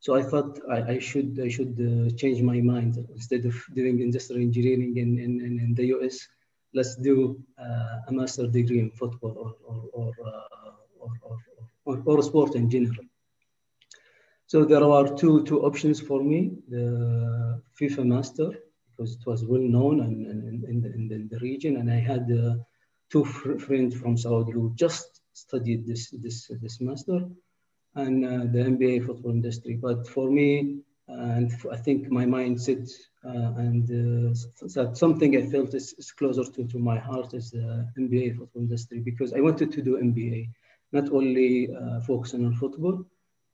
So 0.00 0.14
I 0.14 0.22
thought 0.22 0.60
I, 0.70 0.78
I 0.94 0.98
should 1.00 1.40
I 1.42 1.48
should 1.48 1.74
uh, 1.74 2.14
change 2.16 2.40
my 2.40 2.60
mind 2.60 3.04
instead 3.12 3.44
of 3.46 3.54
doing 3.74 4.00
industrial 4.00 4.42
engineering 4.42 4.96
in, 4.96 5.18
in, 5.18 5.58
in, 5.58 5.74
the 5.74 5.86
US. 5.94 6.28
Let's 6.72 6.94
do 6.96 7.42
uh, 7.58 8.08
a 8.08 8.12
master 8.12 8.46
degree 8.46 8.78
in 8.78 8.90
football 8.92 9.34
or 9.36 9.50
or 9.66 9.78
or, 9.92 10.12
uh, 10.24 10.70
or, 11.00 11.10
or, 11.22 11.36
or, 11.84 12.02
or 12.06 12.22
sport 12.22 12.54
in 12.54 12.70
general. 12.70 13.07
So 14.48 14.64
there 14.64 14.82
are 14.82 15.06
two 15.14 15.44
two 15.44 15.60
options 15.68 16.00
for 16.00 16.20
me: 16.24 16.38
the 16.68 17.62
FIFA 17.78 18.06
master 18.06 18.50
because 18.88 19.12
it 19.16 19.26
was 19.26 19.44
well 19.44 19.60
known 19.60 20.00
and, 20.00 20.26
and, 20.26 20.64
in, 20.64 20.80
the, 20.80 20.92
in, 20.94 21.28
the, 21.30 21.38
region. 21.38 21.76
And 21.76 21.88
I 21.90 22.00
had 22.00 22.32
uh, 22.32 22.54
two 23.10 23.24
fr 23.26 23.58
friends 23.58 23.94
from 23.94 24.16
Saudi 24.16 24.52
who 24.52 24.72
just 24.74 25.20
studied 25.34 25.86
this 25.86 26.10
this 26.24 26.50
this 26.62 26.80
master 26.80 27.20
and 27.94 28.24
uh, 28.24 28.44
the 28.54 28.60
MBA 28.72 29.06
football 29.06 29.32
industry. 29.32 29.74
But 29.74 30.08
for 30.08 30.30
me, 30.30 30.78
and 31.08 31.52
I 31.70 31.76
think 31.76 32.10
my 32.10 32.24
mindset 32.24 32.90
uh, 33.26 33.52
and 33.66 33.84
uh, 33.84 34.34
that 34.74 34.96
something 34.96 35.36
I 35.36 35.44
felt 35.50 35.74
is, 35.74 35.92
is, 35.98 36.10
closer 36.12 36.44
to, 36.44 36.64
to 36.66 36.78
my 36.78 36.98
heart 36.98 37.34
is 37.34 37.50
the 37.50 37.86
MBA 37.98 38.38
football 38.38 38.62
industry 38.62 39.00
because 39.00 39.34
I 39.34 39.40
wanted 39.40 39.72
to 39.72 39.82
do 39.82 39.98
MBA, 39.98 40.48
not 40.92 41.10
only 41.10 41.68
uh, 41.70 42.00
focusing 42.00 42.46
on 42.46 42.54
football, 42.54 43.04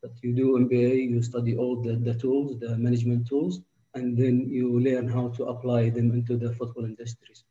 but 0.05 0.13
you 0.23 0.35
do 0.35 0.47
MBA, 0.65 1.09
you 1.13 1.23
study 1.23 1.57
all 1.57 1.77
the, 1.83 1.95
the 2.09 2.15
tools, 2.15 2.59
the 2.61 2.77
management 2.77 3.27
tools, 3.27 3.55
and 3.95 4.19
then 4.19 4.35
you 4.51 4.79
learn 4.79 5.09
how 5.09 5.29
to 5.37 5.45
apply 5.53 5.89
them 5.89 6.13
into 6.13 6.37
the 6.37 6.53
football 6.59 6.85
industries. 6.85 7.45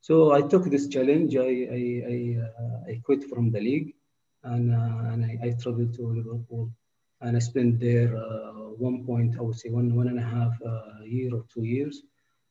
So 0.00 0.32
I 0.32 0.42
took 0.42 0.64
this 0.64 0.88
challenge. 0.88 1.36
I, 1.36 1.52
I, 1.78 1.82
I, 2.14 2.18
uh, 2.62 2.90
I 2.90 3.00
quit 3.06 3.22
from 3.30 3.52
the 3.52 3.60
league 3.60 3.94
and, 4.42 4.74
uh, 4.74 5.12
and 5.12 5.24
I, 5.24 5.38
I 5.46 5.50
traveled 5.62 5.94
to 5.94 6.02
Liverpool 6.18 6.72
and 7.20 7.36
I 7.36 7.38
spent 7.38 7.78
there 7.78 8.10
uh, 8.16 8.52
one 8.88 9.06
point, 9.06 9.36
I 9.38 9.42
would 9.42 9.58
say 9.62 9.70
one, 9.70 9.94
one 9.94 10.08
and 10.08 10.18
a 10.18 10.28
half 10.36 10.54
uh, 10.66 11.04
year 11.04 11.32
or 11.32 11.44
two 11.54 11.62
years. 11.62 12.02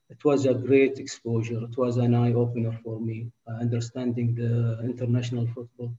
It 0.10 0.24
was 0.24 0.46
a 0.46 0.54
great 0.54 1.00
exposure. 1.00 1.62
It 1.70 1.78
was 1.78 1.98
an 1.98 2.16
eye 2.16 2.34
opener 2.34 2.80
for 2.82 2.98
me, 3.00 3.32
uh, 3.48 3.56
understanding 3.66 4.36
the 4.36 4.80
international 4.84 5.48
football, 5.48 5.94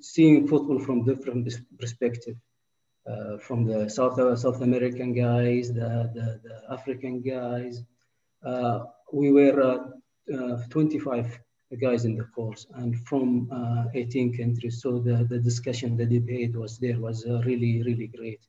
seeing 0.00 0.46
football 0.48 0.78
from 0.78 1.04
different 1.04 1.52
perspective. 1.78 2.36
Uh, 3.06 3.36
from 3.36 3.66
the 3.66 3.86
South 3.90 4.16
South 4.38 4.62
American 4.62 5.12
guys, 5.12 5.68
the, 5.68 6.10
the, 6.14 6.40
the 6.42 6.72
African 6.72 7.20
guys. 7.20 7.82
Uh, 8.42 8.84
we 9.12 9.30
were 9.30 9.92
25 10.70 11.38
guys 11.80 12.04
in 12.04 12.16
the 12.16 12.24
course 12.24 12.66
and 12.76 12.98
from 13.06 13.48
uh, 13.52 13.84
18 13.94 14.36
countries. 14.36 14.80
So 14.80 14.98
the, 14.98 15.26
the 15.28 15.38
discussion, 15.38 15.96
the 15.96 16.06
debate 16.06 16.56
was 16.56 16.78
there, 16.78 16.98
was 16.98 17.26
uh, 17.26 17.42
really, 17.44 17.82
really 17.82 18.06
great. 18.06 18.40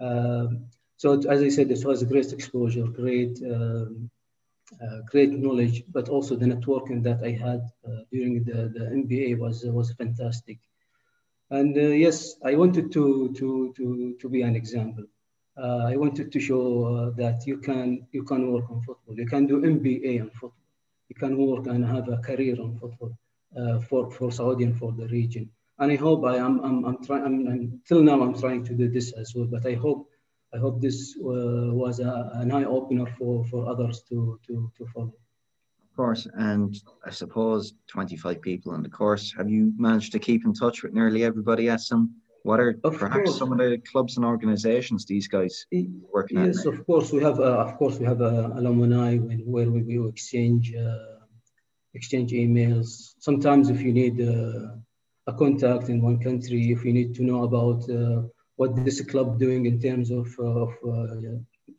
Um, 0.00 0.66
so 0.96 1.18
as 1.28 1.42
I 1.42 1.48
said, 1.48 1.68
this 1.68 1.84
was 1.84 2.02
a 2.02 2.06
great 2.06 2.32
exposure, 2.32 2.86
great, 2.86 3.40
um, 3.44 3.50
uh, 3.50 4.17
great 5.06 5.32
knowledge, 5.32 5.84
but 5.88 6.08
also 6.08 6.36
the 6.36 6.46
networking 6.46 7.02
that 7.02 7.22
I 7.22 7.30
had 7.30 7.62
uh, 7.86 8.02
during 8.12 8.44
the, 8.44 8.68
the 8.74 8.84
MBA 9.00 9.38
was, 9.38 9.64
was 9.64 9.92
fantastic. 9.92 10.58
And 11.50 11.76
uh, 11.76 11.80
yes, 11.80 12.34
I 12.44 12.54
wanted 12.54 12.92
to, 12.92 13.32
to, 13.38 13.72
to, 13.76 14.16
to 14.20 14.28
be 14.28 14.42
an 14.42 14.54
example. 14.54 15.04
Uh, 15.56 15.84
I 15.92 15.96
wanted 15.96 16.30
to 16.30 16.40
show 16.40 17.10
that 17.16 17.46
you 17.46 17.58
can, 17.58 18.06
you 18.12 18.22
can 18.22 18.52
work 18.52 18.70
on 18.70 18.82
football. 18.82 19.14
You 19.16 19.26
can 19.26 19.46
do 19.46 19.60
MBA 19.62 20.20
on 20.20 20.30
football 20.30 20.52
you 21.08 21.16
can 21.16 21.36
work 21.36 21.66
and 21.66 21.84
have 21.84 22.08
a 22.08 22.18
career 22.18 22.60
on 22.60 22.78
football 22.78 23.12
uh, 23.58 23.80
for, 23.80 24.10
for 24.10 24.30
Saudi 24.30 24.64
and 24.64 24.78
for 24.78 24.92
the 24.92 25.08
region. 25.08 25.50
And 25.78 25.92
I 25.92 25.96
hope 25.96 26.24
I 26.24 26.36
am, 26.36 26.60
I'm, 26.60 26.84
I'm 26.84 27.04
trying, 27.04 27.24
I'm, 27.24 27.46
I'm, 27.46 27.80
till 27.86 28.02
now 28.02 28.20
I'm 28.22 28.38
trying 28.38 28.64
to 28.64 28.74
do 28.74 28.88
this 28.88 29.12
as 29.12 29.34
well, 29.34 29.46
but 29.46 29.66
I 29.66 29.74
hope, 29.74 30.10
I 30.54 30.58
hope 30.58 30.80
this 30.80 31.16
uh, 31.18 31.72
was 31.74 32.00
a, 32.00 32.30
an 32.34 32.52
eye 32.52 32.64
opener 32.64 33.06
for, 33.18 33.44
for 33.46 33.68
others 33.68 34.02
to, 34.08 34.38
to, 34.46 34.72
to 34.78 34.86
follow. 34.94 35.12
Of 35.82 35.96
course, 35.96 36.28
and 36.34 36.74
I 37.04 37.10
suppose 37.10 37.74
25 37.88 38.40
people 38.40 38.74
in 38.74 38.82
the 38.82 38.88
course. 38.88 39.34
Have 39.36 39.50
you 39.50 39.72
managed 39.76 40.12
to 40.12 40.18
keep 40.18 40.44
in 40.44 40.54
touch 40.54 40.82
with 40.82 40.92
nearly 40.92 41.24
everybody 41.24 41.68
at 41.68 41.80
some 41.80 42.14
what 42.44 42.60
are 42.60 42.78
of 42.84 42.96
perhaps 42.96 43.30
course. 43.30 43.38
some 43.38 43.52
of 43.52 43.58
the 43.58 43.78
clubs 43.78 44.16
and 44.16 44.24
organizations 44.24 45.04
these 45.04 45.28
guys 45.28 45.66
working 46.12 46.38
at? 46.38 46.46
yes, 46.46 46.64
of 46.64 46.86
course, 46.86 47.12
we 47.12 47.22
have, 47.22 47.38
uh, 47.40 47.58
of 47.66 47.76
course, 47.76 47.98
we 47.98 48.06
have 48.06 48.22
uh, 48.22 48.50
alumni 48.54 49.16
when, 49.16 49.40
where 49.40 49.70
we, 49.70 49.82
we 49.82 50.08
exchange 50.08 50.74
uh, 50.74 51.16
exchange 51.94 52.32
emails. 52.32 53.14
Sometimes, 53.18 53.68
if 53.68 53.80
you 53.82 53.92
need 53.92 54.20
uh, 54.20 54.76
a 55.26 55.32
contact 55.32 55.88
in 55.88 56.00
one 56.00 56.18
country, 56.20 56.70
if 56.70 56.84
you 56.84 56.92
need 56.92 57.14
to 57.16 57.22
know 57.24 57.42
about 57.44 57.80
uh, 57.90 58.22
what 58.58 58.74
this 58.84 59.00
club 59.10 59.38
doing 59.38 59.66
in 59.66 59.80
terms 59.80 60.10
of, 60.10 60.26
of 60.40 60.70
uh, 60.84 61.14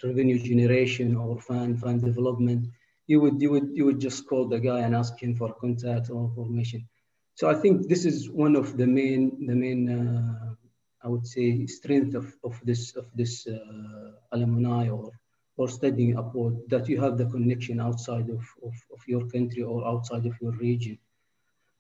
revenue 0.02 0.40
generation 0.40 1.10
or 1.18 1.40
fan 1.42 1.76
fan 1.78 2.00
development, 2.00 2.68
you 3.06 3.20
would 3.22 3.42
you 3.44 3.52
would 3.54 3.70
you 3.78 3.84
would 3.86 4.00
just 4.00 4.26
call 4.30 4.48
the 4.48 4.60
guy 4.70 4.80
and 4.86 4.96
ask 4.96 5.14
him 5.22 5.36
for 5.36 5.50
contact 5.64 6.10
or 6.10 6.20
information. 6.30 6.88
So 7.36 7.50
I 7.50 7.56
think 7.62 7.90
this 7.90 8.06
is 8.06 8.30
one 8.30 8.56
of 8.56 8.78
the 8.80 8.88
main 8.88 9.46
the 9.50 9.58
main 9.66 9.82
uh, 10.00 10.56
I 11.04 11.08
would 11.12 11.28
say 11.28 11.66
strength 11.66 12.16
of, 12.16 12.28
of 12.48 12.56
this 12.64 12.96
of 12.96 13.08
this 13.14 13.34
uh, 13.48 14.12
alumni 14.32 14.88
or 14.90 15.12
or 15.58 15.68
studying 15.68 16.16
abroad 16.16 16.56
that 16.70 16.88
you 16.88 16.98
have 17.02 17.18
the 17.18 17.26
connection 17.26 17.82
outside 17.82 18.30
of, 18.30 18.44
of, 18.68 18.76
of, 18.94 19.02
your 19.06 19.28
country 19.28 19.62
or 19.62 19.86
outside 19.86 20.26
of 20.26 20.34
your 20.42 20.54
region. 20.54 20.98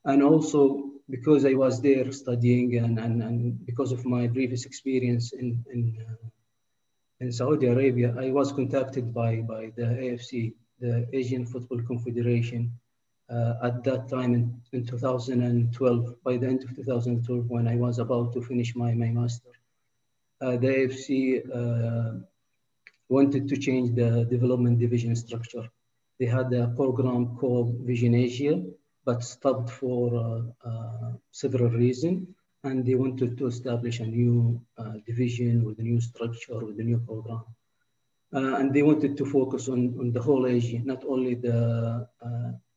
And 0.03 0.21
also 0.21 0.91
because 1.09 1.45
I 1.45 1.53
was 1.53 1.81
there 1.81 2.11
studying 2.11 2.77
and, 2.77 2.99
and, 2.99 3.21
and 3.23 3.65
because 3.65 3.91
of 3.91 4.05
my 4.05 4.27
previous 4.27 4.65
experience 4.65 5.33
in, 5.33 5.63
in, 5.73 5.97
uh, 6.07 6.27
in 7.19 7.31
Saudi 7.31 7.67
Arabia, 7.67 8.15
I 8.17 8.31
was 8.31 8.51
contacted 8.51 9.13
by, 9.13 9.37
by 9.37 9.71
the 9.75 9.83
AFC, 9.83 10.53
the 10.79 11.07
Asian 11.11 11.45
Football 11.45 11.81
Confederation, 11.81 12.71
uh, 13.29 13.53
at 13.63 13.83
that 13.83 14.09
time 14.09 14.33
in, 14.33 14.61
in 14.71 14.85
2012, 14.85 16.15
by 16.23 16.37
the 16.37 16.47
end 16.47 16.63
of 16.63 16.75
2012, 16.75 17.45
when 17.47 17.67
I 17.67 17.75
was 17.75 17.99
about 17.99 18.33
to 18.33 18.41
finish 18.41 18.75
my, 18.75 18.93
my 18.93 19.09
master, 19.09 19.51
uh, 20.41 20.51
the 20.51 20.67
AFC 20.67 21.43
uh, 21.53 22.19
wanted 23.07 23.47
to 23.49 23.57
change 23.57 23.95
the 23.95 24.25
development 24.25 24.79
division 24.79 25.15
structure. 25.15 25.67
They 26.19 26.25
had 26.25 26.51
a 26.53 26.67
program 26.69 27.37
called 27.37 27.79
Vision 27.81 28.13
Asia, 28.13 28.61
but 29.09 29.23
stopped 29.23 29.71
for 29.81 30.03
uh, 30.25 30.69
uh, 30.69 31.11
several 31.31 31.71
reasons. 31.83 32.27
And 32.63 32.85
they 32.85 32.95
wanted 33.03 33.31
to 33.39 33.47
establish 33.47 33.97
a 34.01 34.05
new 34.19 34.61
uh, 34.77 34.95
division 35.09 35.53
with 35.65 35.79
a 35.79 35.85
new 35.91 35.99
structure, 36.11 36.59
with 36.67 36.77
a 36.83 36.87
new 36.91 36.99
program. 37.09 37.45
and 38.59 38.67
they 38.75 38.83
wanted 38.89 39.13
to 39.19 39.25
focus 39.37 39.63
on, 39.73 39.81
on 40.01 40.07
the 40.15 40.23
whole 40.27 40.45
Asia, 40.57 40.79
not 40.93 41.01
only 41.13 41.33
the 41.47 41.57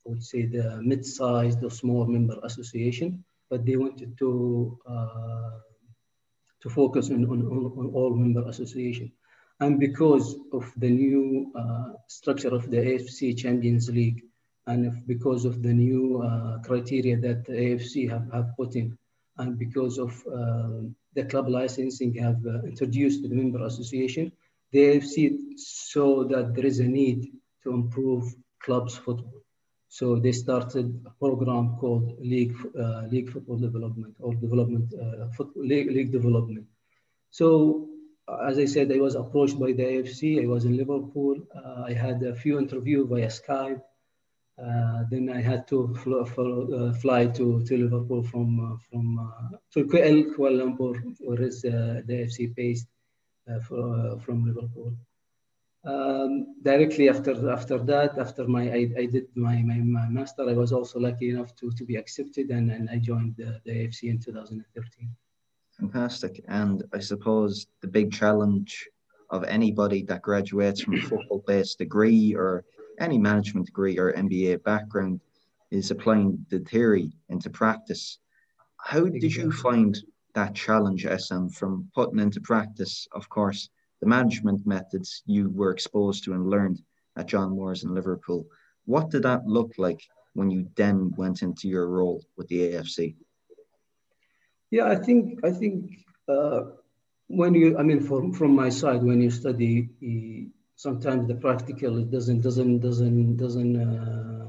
I 0.04 0.08
would 0.10 0.24
say 0.30 0.40
the 0.56 0.66
mid-sized 0.90 1.60
or 1.66 1.72
small 1.82 2.04
member 2.16 2.36
association, 2.48 3.08
but 3.50 3.60
they 3.66 3.76
wanted 3.84 4.10
to 4.22 4.30
to 6.62 6.68
focus 6.80 7.04
on, 7.14 7.20
on, 7.32 7.40
on, 7.80 7.86
all 7.96 8.12
member 8.24 8.44
association. 8.52 9.08
And 9.64 9.72
because 9.86 10.26
of 10.58 10.64
the 10.82 10.92
new 11.02 11.24
uh, 11.62 11.90
structure 12.18 12.52
of 12.58 12.64
the 12.72 12.80
AFC 12.88 13.18
Champions 13.42 13.86
League, 13.98 14.20
and 14.66 15.06
because 15.06 15.44
of 15.44 15.62
the 15.62 15.72
new 15.72 16.22
uh, 16.22 16.58
criteria 16.60 17.16
that 17.16 17.44
the 17.44 17.52
AFC 17.52 18.08
have, 18.08 18.32
have 18.32 18.56
put 18.56 18.76
in, 18.76 18.96
and 19.38 19.58
because 19.58 19.98
of 19.98 20.10
uh, 20.26 20.80
the 21.14 21.24
club 21.24 21.48
licensing 21.48 22.14
have 22.14 22.40
uh, 22.46 22.62
introduced 22.62 23.22
to 23.22 23.28
the 23.28 23.34
member 23.34 23.64
association, 23.64 24.32
the 24.72 24.78
AFC 24.78 25.38
saw 25.56 26.24
that 26.24 26.54
there 26.54 26.66
is 26.66 26.78
a 26.78 26.84
need 26.84 27.32
to 27.64 27.72
improve 27.72 28.34
clubs 28.62 28.96
football. 28.96 29.42
So 29.88 30.16
they 30.16 30.32
started 30.32 31.04
a 31.06 31.10
program 31.10 31.76
called 31.78 32.18
League, 32.18 32.56
uh, 32.78 33.02
League 33.10 33.30
Football 33.30 33.58
Development 33.58 34.14
or 34.20 34.34
Development, 34.34 34.90
uh, 34.94 35.28
football, 35.36 35.66
League, 35.66 35.90
League 35.90 36.12
Development. 36.12 36.66
So 37.30 37.88
as 38.48 38.58
I 38.58 38.64
said, 38.64 38.90
I 38.92 38.98
was 38.98 39.14
approached 39.14 39.58
by 39.58 39.72
the 39.72 39.82
AFC. 39.82 40.42
I 40.42 40.46
was 40.46 40.64
in 40.64 40.76
Liverpool. 40.76 41.36
Uh, 41.54 41.84
I 41.86 41.92
had 41.92 42.22
a 42.22 42.34
few 42.34 42.58
interviews 42.58 43.06
via 43.08 43.26
Skype. 43.26 43.82
Uh, 44.58 45.04
then 45.10 45.30
I 45.30 45.40
had 45.40 45.66
to 45.68 45.94
fl 45.94 46.14
uh, 46.20 46.92
fly 46.92 47.26
to, 47.26 47.64
to 47.64 47.76
Liverpool 47.76 48.22
from 48.22 48.50
uh, 48.60 48.76
from 48.88 49.04
to 49.72 49.84
Kuala 49.84 50.56
Lumpur, 50.60 50.94
where 51.20 51.42
is 51.42 51.62
the 51.62 52.04
FC 52.08 52.54
based 52.54 52.88
for, 53.66 54.18
from 54.20 54.46
Liverpool 54.46 54.94
um, 55.84 56.54
directly 56.62 57.08
after 57.08 57.50
after 57.50 57.78
that, 57.78 58.18
after 58.18 58.46
my 58.46 58.70
I, 58.70 58.90
I 58.96 59.06
did 59.06 59.26
my, 59.34 59.62
my, 59.62 59.78
my, 59.78 60.08
master, 60.08 60.48
I 60.48 60.52
was 60.52 60.72
also 60.72 61.00
lucky 61.00 61.30
enough 61.30 61.54
to, 61.56 61.70
to 61.72 61.84
be 61.84 61.96
accepted 61.96 62.50
and, 62.50 62.70
and 62.70 62.88
I 62.88 62.98
joined 62.98 63.34
the, 63.36 63.60
the 63.64 63.72
AFC 63.72 64.04
in 64.04 64.20
2013. 64.20 65.10
Fantastic. 65.80 66.44
And 66.46 66.84
I 66.92 67.00
suppose 67.00 67.66
the 67.80 67.88
big 67.88 68.12
challenge 68.12 68.88
of 69.30 69.42
anybody 69.44 70.02
that 70.04 70.22
graduates 70.22 70.82
from 70.82 70.94
a 70.94 71.02
football-based 71.02 71.78
degree 71.78 72.34
or 72.34 72.64
any 73.02 73.18
management 73.18 73.66
degree 73.66 73.98
or 73.98 74.12
MBA 74.12 74.62
background 74.62 75.20
is 75.70 75.90
applying 75.90 76.46
the 76.50 76.60
theory 76.60 77.10
into 77.28 77.50
practice. 77.50 78.18
How 78.78 79.04
did 79.06 79.34
you 79.34 79.50
find 79.50 79.98
that 80.34 80.54
challenge, 80.54 81.04
Essam, 81.04 81.52
from 81.52 81.90
putting 81.94 82.20
into 82.20 82.40
practice, 82.40 83.08
of 83.12 83.28
course, 83.28 83.68
the 84.00 84.06
management 84.06 84.66
methods 84.66 85.22
you 85.26 85.50
were 85.50 85.70
exposed 85.70 86.24
to 86.24 86.32
and 86.32 86.48
learned 86.48 86.80
at 87.16 87.26
John 87.26 87.50
Moores 87.50 87.84
in 87.84 87.94
Liverpool. 87.94 88.46
What 88.86 89.10
did 89.10 89.22
that 89.24 89.46
look 89.46 89.72
like 89.78 90.00
when 90.34 90.50
you 90.50 90.68
then 90.76 91.12
went 91.16 91.42
into 91.42 91.68
your 91.68 91.88
role 91.88 92.24
with 92.36 92.48
the 92.48 92.72
AFC? 92.72 93.14
Yeah, 94.70 94.86
I 94.86 94.96
think 94.96 95.44
I 95.44 95.50
think 95.50 95.92
uh, 96.28 96.62
when 97.26 97.54
you, 97.54 97.76
I 97.76 97.82
mean, 97.82 98.00
from 98.00 98.32
from 98.32 98.56
my 98.56 98.70
side, 98.70 99.02
when 99.02 99.20
you 99.20 99.30
study 99.30 99.90
sometimes 100.82 101.28
the 101.28 101.38
practical 101.46 101.92
it 102.02 102.10
doesn't 102.10 102.40
doesn't 102.40 102.80
doesn't 102.80 103.36
doesn't 103.36 103.74
uh, 103.86 104.46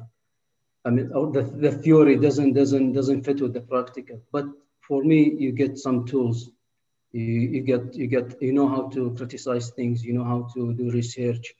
I 0.86 0.90
mean 0.90 1.08
the, 1.38 1.44
the 1.66 1.72
theory 1.72 2.16
doesn't 2.18 2.54
doesn't 2.54 2.94
doesn't 2.94 3.24
fit 3.24 3.40
with 3.42 3.54
the 3.54 3.62
practical. 3.62 4.20
But 4.32 4.46
for 4.88 5.04
me, 5.04 5.20
you 5.44 5.52
get 5.52 5.78
some 5.78 6.06
tools. 6.06 6.50
You, 7.12 7.40
you 7.56 7.62
get 7.62 7.94
you 7.94 8.08
get 8.08 8.42
you 8.42 8.54
know 8.58 8.68
how 8.68 8.84
to 8.96 9.02
criticize 9.18 9.70
things. 9.70 10.04
You 10.04 10.13
know 10.18 10.28
how 10.34 10.42
to 10.56 10.74
do 10.74 10.92
research. 10.92 11.54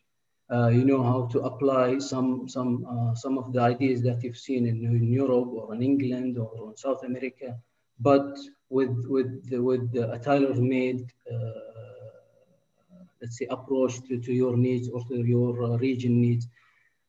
Uh, 0.53 0.70
you 0.77 0.84
know 0.84 1.01
how 1.12 1.22
to 1.34 1.39
apply 1.51 2.00
some 2.00 2.50
some 2.50 2.72
uh, 2.94 3.13
some 3.15 3.38
of 3.38 3.53
the 3.53 3.62
ideas 3.62 4.01
that 4.01 4.22
you've 4.24 4.44
seen 4.48 4.65
in, 4.65 4.77
in, 4.84 5.13
Europe 5.22 5.50
or 5.60 5.74
in 5.74 5.82
England 5.82 6.38
or 6.38 6.70
in 6.70 6.75
South 6.75 7.03
America, 7.03 7.56
but 8.00 8.38
with 8.70 8.96
with 9.08 9.50
the, 9.50 9.60
with 9.70 9.86
a 9.96 10.20
tailor-made 10.20 11.06
uh, 11.32 11.73
let's 13.24 13.38
say 13.39 13.48
approach 13.50 14.03
to, 14.08 14.20
to 14.20 14.34
your 14.34 14.58
needs 14.58 14.89
or 14.89 15.01
to 15.08 15.15
your 15.24 15.63
uh, 15.63 15.77
region 15.77 16.20
needs. 16.22 16.46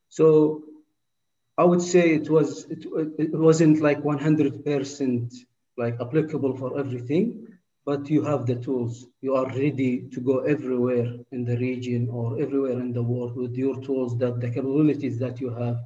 So 0.09 0.63
I 1.59 1.65
would 1.65 1.83
say 1.83 2.15
it 2.15 2.31
was 2.31 2.65
it, 2.71 2.87
it 3.19 3.33
wasn't 3.33 3.81
like 3.81 4.01
100% 4.03 5.35
like 5.77 5.97
applicable 6.01 6.57
for 6.57 6.79
everything, 6.79 7.49
but 7.85 8.09
you 8.09 8.23
have 8.23 8.47
the 8.47 8.55
tools. 8.57 9.07
You 9.23 9.35
are 9.35 9.47
ready 9.47 10.09
to 10.13 10.21
go 10.21 10.39
everywhere 10.55 11.09
in 11.33 11.45
the 11.45 11.57
region 11.59 12.09
or 12.09 12.41
everywhere 12.41 12.79
in 12.87 12.93
the 12.93 13.03
world 13.03 13.37
with 13.37 13.57
your 13.57 13.81
tools, 13.81 14.17
that 14.19 14.41
the 14.41 14.51
capabilities 14.51 15.19
that 15.19 15.41
you 15.41 15.51
have, 15.51 15.79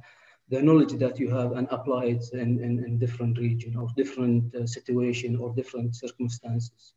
the 0.49 0.61
knowledge 0.61 0.93
that 1.03 1.19
you 1.19 1.29
have, 1.29 1.53
and 1.53 1.67
apply 1.71 2.05
it 2.05 2.23
in, 2.33 2.63
in, 2.63 2.83
in 2.85 2.99
different 2.99 3.39
region 3.39 3.75
or 3.75 3.87
different 3.97 4.53
uh, 4.55 4.67
situation 4.67 5.35
or 5.37 5.53
different 5.55 5.95
circumstances. 5.95 6.93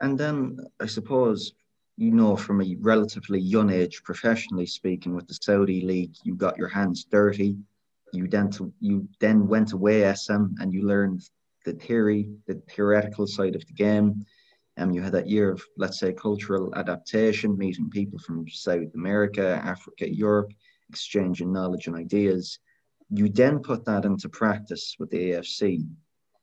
And 0.00 0.16
then 0.16 0.60
I 0.80 0.86
suppose 0.86 1.52
you 1.98 2.12
know 2.12 2.36
from 2.36 2.62
a 2.62 2.76
relatively 2.78 3.40
young 3.40 3.70
age, 3.70 4.02
professionally 4.04 4.66
speaking, 4.66 5.16
with 5.16 5.26
the 5.26 5.34
Saudi 5.34 5.80
league, 5.80 6.14
you 6.22 6.36
got 6.36 6.56
your 6.56 6.68
hands 6.68 7.04
dirty. 7.10 7.56
You 8.12 8.28
then 8.28 8.50
to, 8.52 8.72
you 8.78 9.08
then 9.18 9.48
went 9.48 9.72
away 9.72 10.02
Essam 10.02 10.54
and 10.60 10.72
you 10.72 10.86
learned 10.86 11.28
the 11.64 11.72
theory, 11.72 12.30
the 12.46 12.62
theoretical 12.70 13.26
side 13.26 13.56
of 13.56 13.66
the 13.66 13.72
game. 13.72 14.24
And 14.76 14.90
um, 14.90 14.94
you 14.94 15.02
had 15.02 15.12
that 15.12 15.28
year 15.28 15.50
of, 15.50 15.64
let's 15.76 15.98
say, 15.98 16.12
cultural 16.12 16.72
adaptation, 16.76 17.58
meeting 17.58 17.90
people 17.90 18.20
from 18.20 18.48
South 18.48 18.94
America, 18.94 19.60
Africa, 19.64 20.08
Europe, 20.08 20.52
exchanging 20.88 21.52
knowledge 21.52 21.88
and 21.88 21.96
ideas. 21.96 22.60
You 23.10 23.28
then 23.28 23.58
put 23.58 23.84
that 23.86 24.04
into 24.04 24.28
practice 24.28 24.94
with 25.00 25.10
the 25.10 25.32
AFC. 25.32 25.84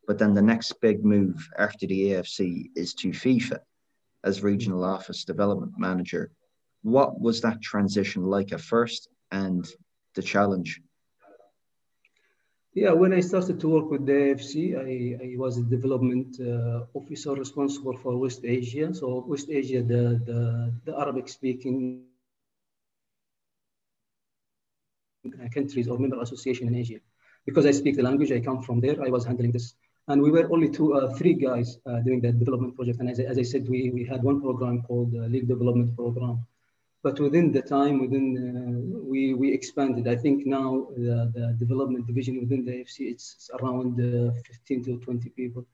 But 0.06 0.18
then 0.18 0.34
the 0.34 0.42
next 0.42 0.74
big 0.82 1.06
move 1.06 1.48
after 1.58 1.88
the 1.88 2.12
AFC 2.12 2.72
is 2.76 2.94
to 2.96 3.12
FIFA 3.12 3.60
as 4.26 4.44
regional 4.44 4.84
office 4.84 5.24
development 5.24 5.74
manager. 5.78 6.32
What 6.82 7.20
was 7.20 7.42
that 7.42 7.62
transition 7.62 8.24
like 8.24 8.52
at 8.52 8.62
first 8.62 9.08
and 9.32 9.66
the 10.16 10.22
challenge? 10.22 10.82
Yeah, 12.74 12.92
when 12.92 13.14
I 13.14 13.22
started 13.22 13.58
to 13.62 13.68
work 13.70 13.90
with 13.90 14.06
the 14.06 14.12
AFC, 14.12 14.54
I, 14.76 14.92
I 15.26 15.38
was 15.38 15.58
a 15.58 15.64
development 15.64 16.38
uh, 16.42 16.86
officer 16.94 17.34
responsible 17.34 17.96
for 17.96 18.18
West 18.18 18.42
Asia. 18.44 18.94
So 18.94 19.24
West 19.26 19.50
Asia, 19.50 19.82
the, 19.82 20.20
the, 20.26 20.74
the 20.84 21.00
Arabic 21.00 21.30
speaking 21.30 22.04
countries 25.54 25.88
or 25.88 25.98
member 25.98 26.20
association 26.22 26.68
in 26.68 26.76
Asia. 26.76 27.00
Because 27.46 27.66
I 27.66 27.72
speak 27.72 27.96
the 27.96 28.04
language, 28.04 28.32
I 28.32 28.42
come 28.42 28.62
from 28.62 28.82
there, 28.82 29.02
I 29.02 29.10
was 29.10 29.24
handling 29.24 29.52
this 29.52 29.76
and 30.08 30.22
we 30.22 30.32
were 30.32 30.52
only 30.52 30.70
two, 30.70 30.94
uh, 30.94 31.14
three 31.16 31.34
guys 31.34 31.78
uh, 31.86 32.00
doing 32.02 32.22
that 32.22 32.38
development 32.38 32.76
project. 32.76 33.00
And 33.00 33.10
as, 33.10 33.20
as 33.20 33.40
I 33.40 33.44
said, 33.44 33.68
we, 33.68 33.90
we 33.90 34.04
had 34.06 34.22
one 34.24 34.40
program 34.40 34.84
called 34.84 35.12
the 35.12 35.28
League 35.28 35.48
Development 35.48 35.96
Program. 35.96 36.46
But 37.02 37.20
within 37.20 37.52
the 37.52 37.62
time, 37.62 38.00
within 38.00 38.26
uh, 38.38 39.00
we, 39.04 39.34
we 39.34 39.52
expanded. 39.52 40.08
I 40.08 40.16
think 40.16 40.46
now 40.46 40.88
the, 40.96 41.32
the 41.34 41.56
development 41.60 42.08
division 42.08 42.40
within 42.40 42.66
the 42.66 42.72
AFC, 42.72 43.12
it's 43.12 43.50
around 43.60 44.00
uh, 44.00 44.32
15 44.48 44.84
to 44.86 45.00
20 45.00 45.30
people. 45.30 45.66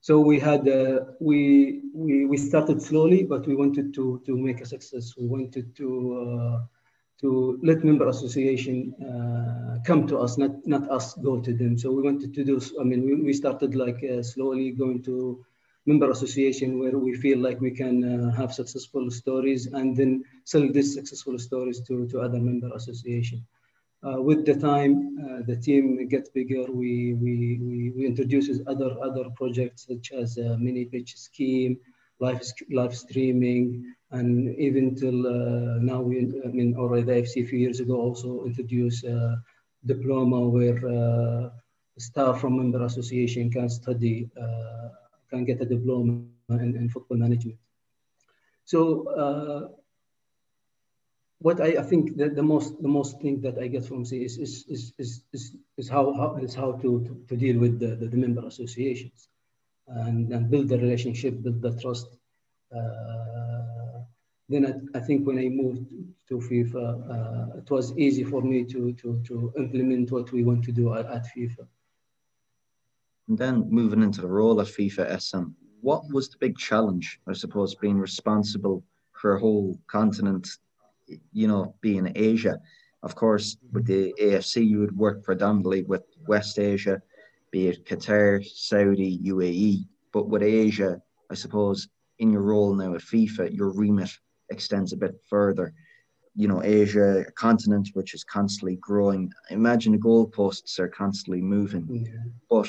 So 0.00 0.20
we 0.20 0.38
had, 0.38 0.68
uh, 0.68 1.00
we, 1.20 1.82
we, 1.94 2.26
we 2.26 2.36
started 2.36 2.82
slowly, 2.82 3.22
but 3.22 3.46
we 3.46 3.54
wanted 3.54 3.94
to, 3.94 4.22
to 4.26 4.36
make 4.36 4.60
a 4.60 4.66
success. 4.66 5.14
We 5.16 5.26
wanted 5.26 5.74
to 5.76 5.86
uh, 6.20 6.66
to 7.20 7.58
let 7.62 7.84
member 7.84 8.08
association 8.08 8.94
uh, 8.94 9.78
come 9.86 10.06
to 10.08 10.18
us, 10.18 10.36
not 10.36 10.66
not 10.66 10.90
us 10.90 11.14
go 11.14 11.40
to 11.40 11.52
them. 11.54 11.78
So 11.78 11.92
we 11.92 12.02
wanted 12.02 12.34
to 12.34 12.44
do. 12.44 12.60
I 12.80 12.84
mean, 12.84 13.04
we, 13.04 13.14
we 13.14 13.32
started 13.32 13.74
like 13.74 14.02
uh, 14.04 14.22
slowly 14.22 14.72
going 14.72 15.02
to 15.04 15.44
member 15.86 16.10
association 16.10 16.78
where 16.78 16.98
we 16.98 17.14
feel 17.14 17.38
like 17.38 17.60
we 17.60 17.70
can 17.70 17.96
uh, 18.04 18.30
have 18.32 18.52
successful 18.52 19.10
stories 19.10 19.66
and 19.66 19.96
then 19.96 20.24
sell 20.44 20.66
these 20.72 20.94
successful 20.94 21.38
stories 21.38 21.80
to 21.88 22.06
to 22.08 22.20
other 22.20 22.40
member 22.40 22.70
association. 22.74 23.44
Uh, 24.02 24.20
with 24.20 24.44
the 24.44 24.54
time, 24.54 25.16
uh, 25.24 25.40
the 25.46 25.56
team 25.56 26.06
gets 26.08 26.28
bigger. 26.30 26.64
We 26.70 27.14
we 27.14 27.58
we, 27.62 27.90
we 27.96 28.06
introduce 28.06 28.50
other 28.66 28.90
other 29.02 29.26
projects 29.36 29.86
such 29.86 30.12
as 30.12 30.36
mini 30.58 30.84
pitch 30.84 31.16
scheme, 31.16 31.78
live 32.20 32.40
live 32.70 32.94
streaming 32.96 33.94
and 34.14 34.54
even 34.56 34.94
till 34.94 35.26
uh, 35.26 35.78
now, 35.80 36.00
we, 36.00 36.18
I 36.44 36.48
mean, 36.48 36.76
already 36.76 37.06
AFC 37.06 37.42
a 37.42 37.46
few 37.46 37.58
years 37.58 37.80
ago 37.80 37.96
also 37.96 38.44
introduced 38.44 39.04
a 39.04 39.42
diploma 39.84 40.48
where 40.48 40.78
uh, 40.86 41.50
staff 41.98 42.40
from 42.40 42.56
member 42.56 42.84
association 42.84 43.50
can 43.50 43.68
study, 43.68 44.30
uh, 44.40 44.88
can 45.30 45.44
get 45.44 45.60
a 45.60 45.64
diploma 45.64 46.22
in, 46.50 46.76
in 46.76 46.88
football 46.88 47.18
management. 47.18 47.58
So 48.64 49.08
uh, 49.08 49.68
what 51.38 51.60
I, 51.60 51.78
I 51.78 51.82
think 51.82 52.16
the, 52.16 52.28
the 52.28 52.42
most 52.42 52.80
the 52.80 52.88
most 52.88 53.20
thing 53.20 53.40
that 53.40 53.58
I 53.58 53.66
get 53.66 53.84
from 53.84 54.04
C 54.04 54.24
is 54.24 54.38
is 54.38 54.64
is 54.68 54.92
is, 54.96 55.22
is, 55.32 55.56
is 55.76 55.88
how, 55.88 56.12
how 56.14 56.36
is 56.36 56.54
how 56.54 56.72
to, 56.72 56.90
to, 57.06 57.24
to 57.28 57.36
deal 57.36 57.58
with 57.58 57.80
the, 57.80 57.96
the, 57.96 58.06
the, 58.06 58.16
member 58.16 58.46
associations 58.46 59.28
and, 59.88 60.32
and 60.32 60.50
build 60.50 60.68
the 60.68 60.78
relationship, 60.78 61.42
build 61.42 61.60
the 61.60 61.78
trust. 61.80 62.16
Uh, 62.74 64.02
then 64.48 64.66
I, 64.66 64.98
I, 64.98 65.00
think 65.00 65.26
when 65.26 65.38
I 65.38 65.48
moved 65.48 65.90
to 66.28 66.34
FIFA, 66.34 67.54
uh, 67.54 67.58
it 67.58 67.70
was 67.70 67.96
easy 67.96 68.24
for 68.24 68.42
me 68.42 68.64
to, 68.64 68.92
to, 68.94 69.22
to 69.26 69.52
implement 69.56 70.10
what 70.12 70.32
we 70.32 70.44
want 70.44 70.64
to 70.64 70.72
do 70.72 70.94
at, 70.94 71.06
at 71.06 71.26
FIFA. 71.34 71.66
And 73.28 73.38
then 73.38 73.70
moving 73.70 74.02
into 74.02 74.20
the 74.20 74.28
role 74.28 74.60
of 74.60 74.68
FIFA 74.68 75.10
Essam, 75.10 75.54
what 75.80 76.02
was 76.12 76.28
the 76.28 76.36
big 76.38 76.58
challenge, 76.58 77.20
I 77.26 77.32
suppose, 77.32 77.74
being 77.74 77.98
responsible 77.98 78.84
for 79.12 79.36
a 79.36 79.40
whole 79.40 79.78
continent, 79.86 80.48
you 81.32 81.48
know, 81.48 81.74
being 81.80 82.10
Asia? 82.14 82.58
Of 83.02 83.14
course, 83.14 83.56
with 83.72 83.86
the 83.86 84.14
AFC, 84.20 84.66
you 84.66 84.80
would 84.80 84.96
work 84.96 85.22
predominantly 85.22 85.82
with 85.82 86.02
West 86.26 86.58
Asia, 86.58 87.02
be 87.54 87.68
it 87.68 87.84
Qatar, 87.84 88.44
Saudi, 88.44 89.20
UAE. 89.32 89.86
But 90.12 90.28
with 90.28 90.42
Asia, 90.42 91.00
I 91.30 91.34
suppose, 91.34 91.86
in 92.18 92.32
your 92.32 92.42
role 92.42 92.74
now 92.74 92.96
at 92.96 93.00
FIFA, 93.00 93.56
your 93.56 93.70
remit 93.70 94.10
extends 94.50 94.92
a 94.92 94.96
bit 94.96 95.14
further. 95.30 95.72
You 96.34 96.48
know, 96.48 96.64
Asia, 96.64 97.24
a 97.28 97.32
continent 97.46 97.90
which 97.92 98.12
is 98.12 98.24
constantly 98.24 98.74
growing. 98.80 99.30
Imagine 99.50 99.92
the 99.92 99.98
goalposts 99.98 100.80
are 100.80 100.88
constantly 100.88 101.40
moving. 101.40 101.86
Yeah. 101.88 102.24
But 102.50 102.68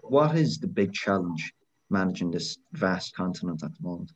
what 0.00 0.34
is 0.36 0.58
the 0.58 0.68
big 0.68 0.94
challenge 0.94 1.52
managing 1.90 2.30
this 2.30 2.56
vast 2.72 3.14
continent 3.14 3.62
at 3.62 3.74
the 3.76 3.82
moment? 3.82 4.10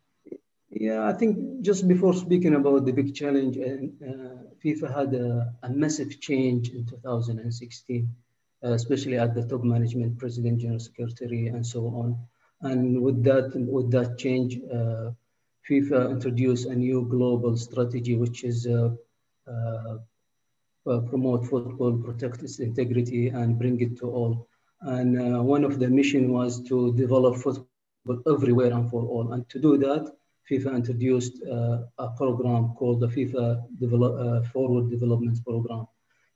Yeah, 0.70 1.06
I 1.06 1.12
think 1.12 1.60
just 1.60 1.86
before 1.86 2.14
speaking 2.14 2.54
about 2.54 2.86
the 2.86 2.92
big 2.92 3.14
challenge, 3.14 3.58
uh, 3.58 4.38
FIFA 4.64 4.88
had 4.98 5.14
a, 5.14 5.52
a, 5.62 5.70
massive 5.70 6.18
change 6.20 6.70
in 6.70 6.86
2016, 6.86 8.04
uh, 8.04 8.27
especially 8.62 9.18
at 9.18 9.34
the 9.34 9.44
top 9.46 9.62
management, 9.62 10.18
president, 10.18 10.60
general 10.60 10.80
secretary, 10.80 11.48
and 11.48 11.66
so 11.66 11.86
on. 11.86 12.16
And 12.62 13.00
with 13.00 13.22
that, 13.24 13.52
with 13.54 13.90
that 13.92 14.18
change, 14.18 14.58
uh, 14.72 15.10
FIFA 15.68 16.10
introduced 16.10 16.66
a 16.66 16.74
new 16.74 17.06
global 17.08 17.56
strategy, 17.56 18.16
which 18.16 18.42
is 18.42 18.66
uh, 18.66 18.90
uh, 19.46 19.98
uh, 20.86 21.00
promote 21.00 21.46
football, 21.46 21.98
protect 21.98 22.42
its 22.42 22.58
integrity, 22.58 23.28
and 23.28 23.58
bring 23.58 23.80
it 23.80 23.98
to 23.98 24.10
all. 24.10 24.48
And 24.80 25.20
uh, 25.20 25.42
one 25.42 25.64
of 25.64 25.78
the 25.78 25.88
mission 25.88 26.32
was 26.32 26.62
to 26.68 26.94
develop 26.94 27.36
football 27.36 27.68
everywhere 28.26 28.72
and 28.72 28.88
for 28.90 29.02
all. 29.04 29.32
And 29.32 29.48
to 29.50 29.58
do 29.58 29.76
that, 29.78 30.10
FIFA 30.50 30.76
introduced 30.76 31.42
uh, 31.44 31.82
a 31.98 32.08
program 32.16 32.74
called 32.74 33.00
the 33.00 33.08
FIFA 33.08 33.62
uh, 33.62 34.42
Forward 34.48 34.90
Development 34.90 35.36
Program. 35.44 35.86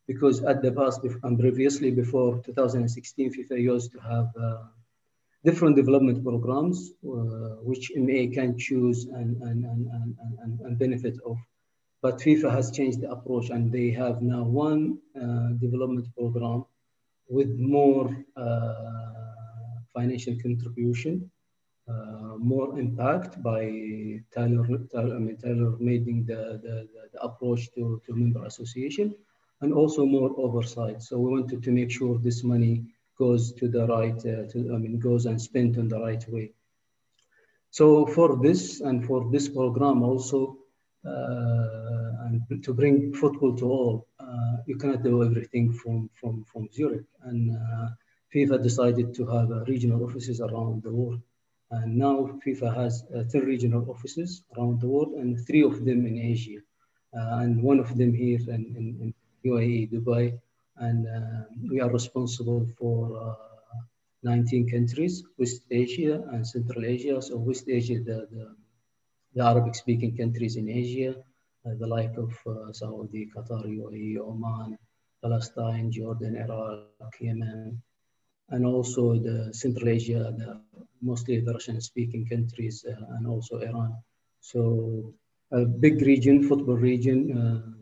Because 0.07 0.43
at 0.43 0.63
the 0.63 0.73
past 0.73 1.01
and 1.23 1.39
previously 1.39 1.91
before 1.91 2.43
2016, 2.45 3.33
FIFA 3.35 3.61
used 3.61 3.93
to 3.93 3.99
have 4.01 4.29
different 5.45 5.77
development 5.77 6.23
programs 6.23 6.93
uh, 7.05 7.57
which 7.69 7.91
MA 7.97 8.31
can 8.33 8.57
choose 8.59 9.07
and, 9.07 9.37
and, 9.43 9.65
and, 9.65 10.17
and, 10.43 10.61
and, 10.61 10.79
benefit 10.79 11.17
of. 11.27 11.37
But 12.01 12.19
FIFA 12.19 12.51
has 12.53 12.71
changed 12.71 13.01
the 13.01 13.11
approach 13.11 13.51
and 13.51 13.73
they 13.73 13.91
have 13.91 14.23
now 14.23 14.43
one 14.43 14.99
uh, 15.17 15.49
development 15.61 16.07
program 16.17 16.65
with 17.29 17.51
more 17.59 18.17
uh, 18.37 19.13
financial 19.95 20.37
contribution 20.41 21.31
uh, 21.89 22.37
more 22.39 22.79
impact 22.79 23.43
by 23.43 23.65
tailor, 24.33 24.65
tailor, 24.93 25.17
I 25.17 25.19
mean, 25.19 25.37
tailor 25.37 25.77
making 25.81 26.27
the, 26.27 26.61
the, 26.63 26.89
the, 27.13 27.23
approach 27.23 27.73
to, 27.75 28.01
to 28.07 28.15
member 28.15 28.45
association 28.45 29.15
and 29.63 29.73
also 29.73 30.05
more 30.05 30.35
oversight. 30.37 31.03
So 31.03 31.19
we 31.19 31.31
wanted 31.31 31.63
to 31.63 31.71
make 31.71 31.91
sure 31.91 32.19
this 32.19 32.43
money 32.43 32.85
goes 33.17 33.53
to 33.55 33.69
the 33.69 33.87
right, 33.87 34.19
uh, 34.19 34.45
to, 34.51 34.59
I 34.75 34.79
mean, 34.79 34.99
goes 34.99 35.27
and 35.27 35.41
spent 35.41 35.77
in 35.77 35.89
the 35.89 36.01
right 36.01 36.25
way. 36.29 36.53
So 37.71 38.07
for 38.07 38.37
this 38.43 38.81
and 38.81 39.07
for 39.07 39.31
this 39.31 39.49
program 39.49 40.03
also, 40.03 40.59
uh, 41.07 42.27
and 42.27 42.43
to 42.65 42.75
bring 42.75 43.15
football 43.15 43.57
to 43.57 43.65
all, 43.65 44.07
uh, 44.21 44.57
you 44.67 44.77
cannot 44.77 45.03
do 45.03 45.25
everything 45.25 45.73
from, 45.73 46.11
from, 46.15 46.45
from 46.51 46.69
Zurich. 46.73 47.07
And 47.23 47.57
uh, 47.57 47.89
FIFA 48.35 48.63
decided 48.63 49.15
to 49.15 49.27
have 49.27 49.49
regional 49.69 50.05
offices 50.05 50.41
around 50.41 50.83
the 50.83 50.93
world. 50.93 51.23
And 51.71 51.97
now 51.97 52.39
FIFA 52.45 52.75
has 52.77 53.05
uh, 53.17 53.25
10 53.31 53.43
regional 53.43 53.89
offices 53.89 54.43
around 54.57 54.81
the 54.81 54.89
world 54.89 55.13
and 55.15 55.39
three 55.47 55.63
of 55.63 55.85
them 55.85 56.07
in 56.07 56.19
Asia. 56.19 56.59
Uh, 57.15 57.39
and 57.43 57.63
one 57.63 57.79
of 57.79 57.97
them 57.97 58.13
here 58.13 58.41
in, 58.49 58.63
in 59.01 59.15
UAE, 59.45 59.91
Dubai. 59.93 60.39
And 60.77 61.07
uh, 61.07 61.45
we 61.71 61.81
are 61.81 61.91
responsible 61.91 62.67
for 62.79 63.37
19 64.23 64.71
countries, 64.71 65.25
West 65.37 65.63
Asia 65.71 66.23
and 66.33 66.47
Central 66.47 66.85
Asia. 66.85 67.21
So 67.21 67.39
West 67.39 67.69
Asia, 67.69 67.99
the, 67.99 68.29
the, 68.31 68.55
the 69.35 69.45
Arabic 69.45 69.75
speaking 69.75 70.17
countries 70.17 70.57
in 70.57 70.69
Asia, 70.69 71.17
uh, 71.67 71.75
the 71.79 71.87
like 71.87 72.17
of 72.17 72.33
uh, 72.47 72.73
Saudi, 72.73 73.29
Qatar, 73.35 73.65
UAE, 73.67 74.19
Oman, 74.19 74.79
Palestine, 75.23 75.91
Jordan, 75.91 76.37
Iraq, 76.37 77.15
Yemen, 77.21 77.83
and 78.51 78.67
also 78.67 79.15
the 79.19 79.53
Central 79.53 79.89
Asia, 79.89 80.35
the, 80.39 80.61
mostly 81.01 81.41
the 81.41 81.53
Russian 81.53 81.81
speaking 81.81 82.27
countries, 82.27 82.85
uh, 82.89 83.17
and 83.17 83.27
also 83.27 83.59
Iran. 83.59 83.97
So 84.41 85.15
a 85.51 85.65
big 85.65 86.01
region, 86.03 86.49
football 86.49 86.77
region. 86.77 87.79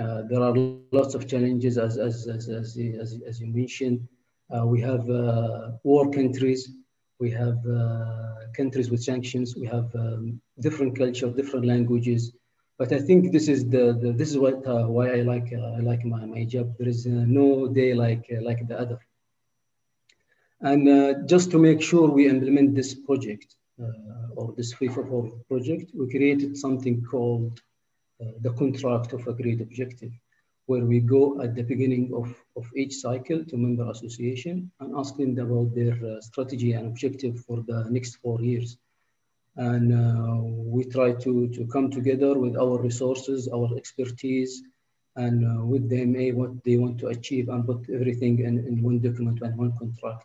Uh, 0.00 0.22
there 0.30 0.40
are 0.40 0.54
lots 0.54 1.14
of 1.14 1.26
challenges 1.26 1.76
as, 1.78 1.98
as, 1.98 2.26
as, 2.26 2.48
as, 2.48 2.78
as, 3.02 3.20
as 3.28 3.40
you 3.40 3.46
mentioned. 3.46 4.00
Uh, 4.54 4.66
we 4.66 4.80
have 4.80 5.08
uh, 5.10 5.72
war 5.84 6.10
countries, 6.10 6.70
we 7.18 7.30
have 7.30 7.58
uh, 7.66 8.34
countries 8.56 8.90
with 8.90 9.02
sanctions, 9.02 9.54
we 9.56 9.66
have 9.66 9.88
um, 9.94 10.40
different 10.60 10.96
culture, 10.96 11.28
different 11.30 11.66
languages. 11.66 12.32
But 12.78 12.92
I 12.92 12.98
think 12.98 13.30
this 13.30 13.46
is 13.48 13.68
the, 13.68 13.98
the 14.00 14.12
this 14.12 14.30
is 14.30 14.38
what 14.38 14.66
uh, 14.66 14.86
why 14.86 15.10
I 15.18 15.20
like 15.32 15.52
I 15.52 15.80
like 15.80 16.04
my, 16.04 16.24
my 16.24 16.44
job. 16.44 16.66
There 16.78 16.88
is 16.88 17.04
no 17.06 17.68
day 17.68 17.92
like 17.92 18.24
like 18.40 18.66
the 18.66 18.78
other. 18.80 18.98
And 20.62 21.28
just 21.28 21.50
to 21.52 21.58
make 21.58 21.80
sure 21.82 22.08
we 22.08 22.26
implement 22.28 22.74
this 22.74 22.94
project 22.94 23.54
or 24.36 24.54
this 24.56 24.74
FIFA 24.74 25.08
Forward 25.08 25.46
project, 25.48 25.92
we 25.94 26.08
created 26.08 26.56
something 26.56 27.04
called 27.10 27.60
the 28.40 28.52
contract 28.52 29.12
of 29.12 29.26
a 29.26 29.30
agreed 29.30 29.60
objective 29.60 30.12
where 30.70 30.84
we 30.84 31.00
go 31.00 31.40
at 31.42 31.54
the 31.56 31.62
beginning 31.62 32.12
of, 32.14 32.26
of 32.56 32.64
each 32.76 32.94
cycle 32.94 33.44
to 33.44 33.56
member 33.56 33.90
association 33.90 34.70
and 34.80 34.96
ask 34.96 35.16
them 35.16 35.36
about 35.38 35.74
their 35.74 35.96
uh, 36.06 36.20
strategy 36.20 36.72
and 36.74 36.86
objective 36.86 37.40
for 37.40 37.58
the 37.66 37.86
next 37.90 38.16
four 38.22 38.40
years. 38.40 38.78
And 39.56 39.86
uh, 39.92 40.36
we 40.74 40.84
try 40.84 41.12
to, 41.12 41.48
to 41.48 41.66
come 41.66 41.90
together 41.90 42.38
with 42.38 42.56
our 42.56 42.78
resources, 42.78 43.48
our 43.48 43.68
expertise, 43.76 44.62
and 45.16 45.44
uh, 45.44 45.64
with 45.64 45.90
them, 45.90 46.14
a, 46.14 46.30
what 46.32 46.62
they 46.62 46.76
want 46.76 46.98
to 47.00 47.08
achieve 47.08 47.48
and 47.48 47.66
put 47.66 47.90
everything 47.92 48.38
in, 48.38 48.54
in 48.68 48.80
one 48.80 49.00
document 49.00 49.40
and 49.42 49.56
one 49.56 49.72
contract. 49.76 50.24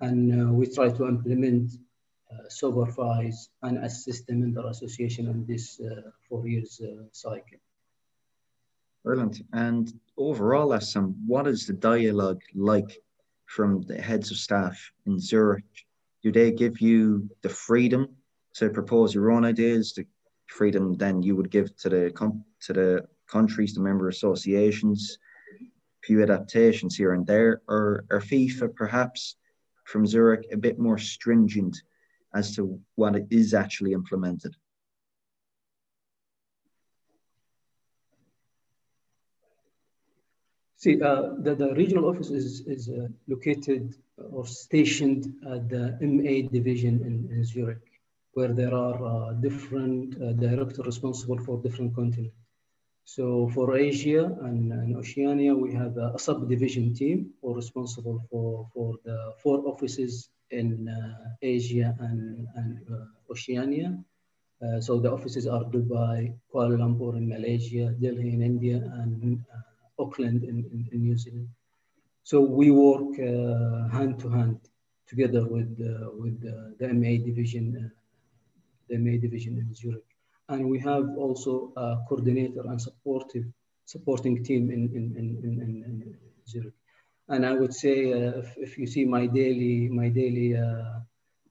And 0.00 0.18
uh, 0.34 0.52
we 0.52 0.66
try 0.66 0.88
to 0.88 1.06
implement, 1.06 1.70
uh, 1.72 1.78
supervise, 2.48 3.50
and 3.62 3.78
assist 3.84 4.26
the 4.26 4.34
member 4.34 4.66
association 4.68 5.26
in 5.26 5.46
this 5.46 5.80
uh, 5.80 6.10
four 6.28 6.46
years 6.46 6.80
cycle. 7.12 7.58
Brilliant. 9.04 9.42
And 9.52 9.92
overall, 10.16 10.70
Essam, 10.70 11.14
what 11.26 11.46
is 11.46 11.66
the 11.66 11.74
dialogue 11.74 12.42
like 12.54 13.00
from 13.46 13.82
the 13.82 14.00
heads 14.02 14.32
of 14.32 14.36
staff 14.36 14.76
in 15.06 15.20
Zurich? 15.20 15.86
Do 16.22 16.32
they 16.32 16.50
give 16.50 16.80
you 16.80 17.30
the 17.42 17.48
freedom 17.48 18.08
to 18.54 18.70
propose 18.70 19.14
your 19.14 19.30
own 19.30 19.44
ideas, 19.44 19.92
the 19.92 20.06
freedom 20.46 20.94
then 20.94 21.22
you 21.22 21.36
would 21.36 21.50
give 21.50 21.76
to 21.76 21.88
the 21.88 22.10
to 22.60 22.72
the 22.72 23.06
countries, 23.26 23.74
the 23.74 23.80
member 23.80 24.08
associations, 24.08 25.18
a 25.60 26.06
few 26.06 26.22
adaptations 26.22 26.96
here 26.96 27.12
and 27.12 27.26
there, 27.26 27.62
or 27.68 28.06
are 28.10 28.20
FIFA 28.20 28.74
perhaps 28.74 29.36
from 29.84 30.06
Zurich 30.06 30.46
a 30.52 30.56
bit 30.56 30.78
more 30.78 30.98
stringent 30.98 31.76
as 32.36 32.54
to 32.56 32.78
what 32.94 33.14
is 33.30 33.54
actually 33.54 33.92
implemented? 33.92 34.54
See, 40.76 41.00
uh, 41.00 41.22
the, 41.38 41.54
the 41.54 41.74
regional 41.74 42.06
office 42.10 42.30
is, 42.30 42.60
is 42.66 42.88
uh, 42.88 43.08
located 43.26 43.96
or 44.18 44.46
stationed 44.46 45.34
at 45.50 45.68
the 45.68 45.84
MA 46.00 46.48
division 46.56 46.94
in, 47.08 47.14
in 47.34 47.44
Zurich, 47.44 47.86
where 48.34 48.52
there 48.52 48.74
are 48.74 48.98
uh, 49.04 49.32
different 49.32 50.14
uh, 50.22 50.32
directors 50.34 50.86
responsible 50.86 51.38
for 51.38 51.62
different 51.62 51.94
continents. 51.94 52.45
So 53.06 53.48
for 53.54 53.76
Asia 53.76 54.24
and, 54.42 54.72
and 54.72 54.96
Oceania, 54.96 55.54
we 55.54 55.72
have 55.72 55.96
a, 55.96 56.12
a 56.16 56.18
subdivision 56.18 56.92
team 56.92 57.30
who 57.40 57.52
are 57.52 57.54
responsible 57.54 58.20
for, 58.28 58.68
for 58.74 58.96
the 59.04 59.32
four 59.40 59.64
offices 59.66 60.28
in 60.50 60.88
uh, 60.88 61.30
Asia 61.40 61.96
and, 62.00 62.46
and 62.56 62.80
uh, 62.92 63.30
Oceania. 63.30 63.96
so 64.80 64.98
the 64.98 65.10
offices 65.10 65.46
are 65.46 65.64
Dubai, 65.64 66.34
Kuala 66.52 66.76
Lumpur 66.82 67.16
in 67.16 67.28
Malaysia, 67.28 67.94
Delhi 68.02 68.34
in 68.34 68.42
India, 68.42 68.78
and 69.00 69.44
Auckland 69.98 70.42
in, 70.42 70.64
in, 70.72 70.88
in 70.92 71.00
New 71.02 71.16
Zealand. 71.16 71.48
So 72.24 72.40
we 72.40 72.72
work 72.72 73.12
uh, 73.20 73.88
hand 73.96 74.18
to 74.20 74.28
hand 74.28 74.58
together 75.06 75.46
with 75.46 75.70
uh, 75.80 76.10
with 76.18 76.40
the 76.42 76.88
MA 76.92 77.22
division, 77.24 77.64
uh, 77.78 77.88
the 78.88 78.98
MA 78.98 79.14
division 79.20 79.58
in 79.58 79.72
Zurich, 79.72 80.10
and 80.48 80.68
we 80.68 80.78
have 80.78 81.08
also 81.16 81.72
a 81.76 81.98
coordinator 82.08 82.62
and 82.66 82.80
supportive 82.80 83.46
supporting 83.84 84.42
team 84.44 84.70
in 84.70 84.82
in, 84.98 85.04
in, 85.16 85.26
in, 85.44 85.82
in 85.84 86.16
Zurich. 86.48 86.74
And 87.28 87.44
I 87.44 87.52
would 87.52 87.74
say, 87.74 88.12
uh, 88.12 88.38
if, 88.38 88.56
if 88.56 88.78
you 88.78 88.86
see 88.86 89.04
my 89.04 89.26
daily 89.26 89.88
my 89.88 90.08
daily 90.08 90.56
uh, 90.56 91.00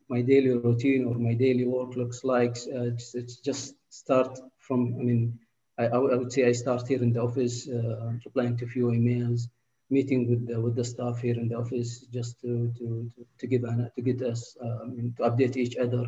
my 0.07 0.21
daily 0.21 0.51
routine 0.51 1.05
or 1.05 1.15
my 1.15 1.33
daily 1.33 1.65
work 1.65 1.95
looks 1.95 2.23
like, 2.23 2.55
uh, 2.73 2.83
it's, 2.93 3.15
it's 3.15 3.37
just 3.37 3.75
start 3.89 4.37
from 4.59 4.95
I 4.99 5.03
mean 5.03 5.39
I, 5.77 5.87
I, 5.87 5.97
would 5.97 6.31
say 6.31 6.45
I 6.47 6.53
start 6.53 6.87
here 6.87 7.03
in 7.03 7.11
the 7.11 7.21
office, 7.21 7.67
uh, 7.67 8.13
replying 8.23 8.55
to 8.57 8.65
a 8.65 8.67
few 8.67 8.85
emails, 8.87 9.49
meeting 9.89 10.29
with 10.29 10.47
the, 10.47 10.61
with 10.61 10.75
the 10.75 10.85
staff 10.85 11.19
here 11.19 11.37
in 11.37 11.49
the 11.49 11.55
office 11.55 12.05
just 12.13 12.39
to 12.41 12.71
to 12.77 13.11
to, 13.15 13.25
to 13.39 13.47
give 13.47 13.63
an, 13.65 13.91
to 13.95 14.01
get 14.01 14.21
us 14.21 14.55
um, 14.61 15.13
to 15.17 15.23
update 15.23 15.57
each 15.57 15.75
other. 15.77 16.05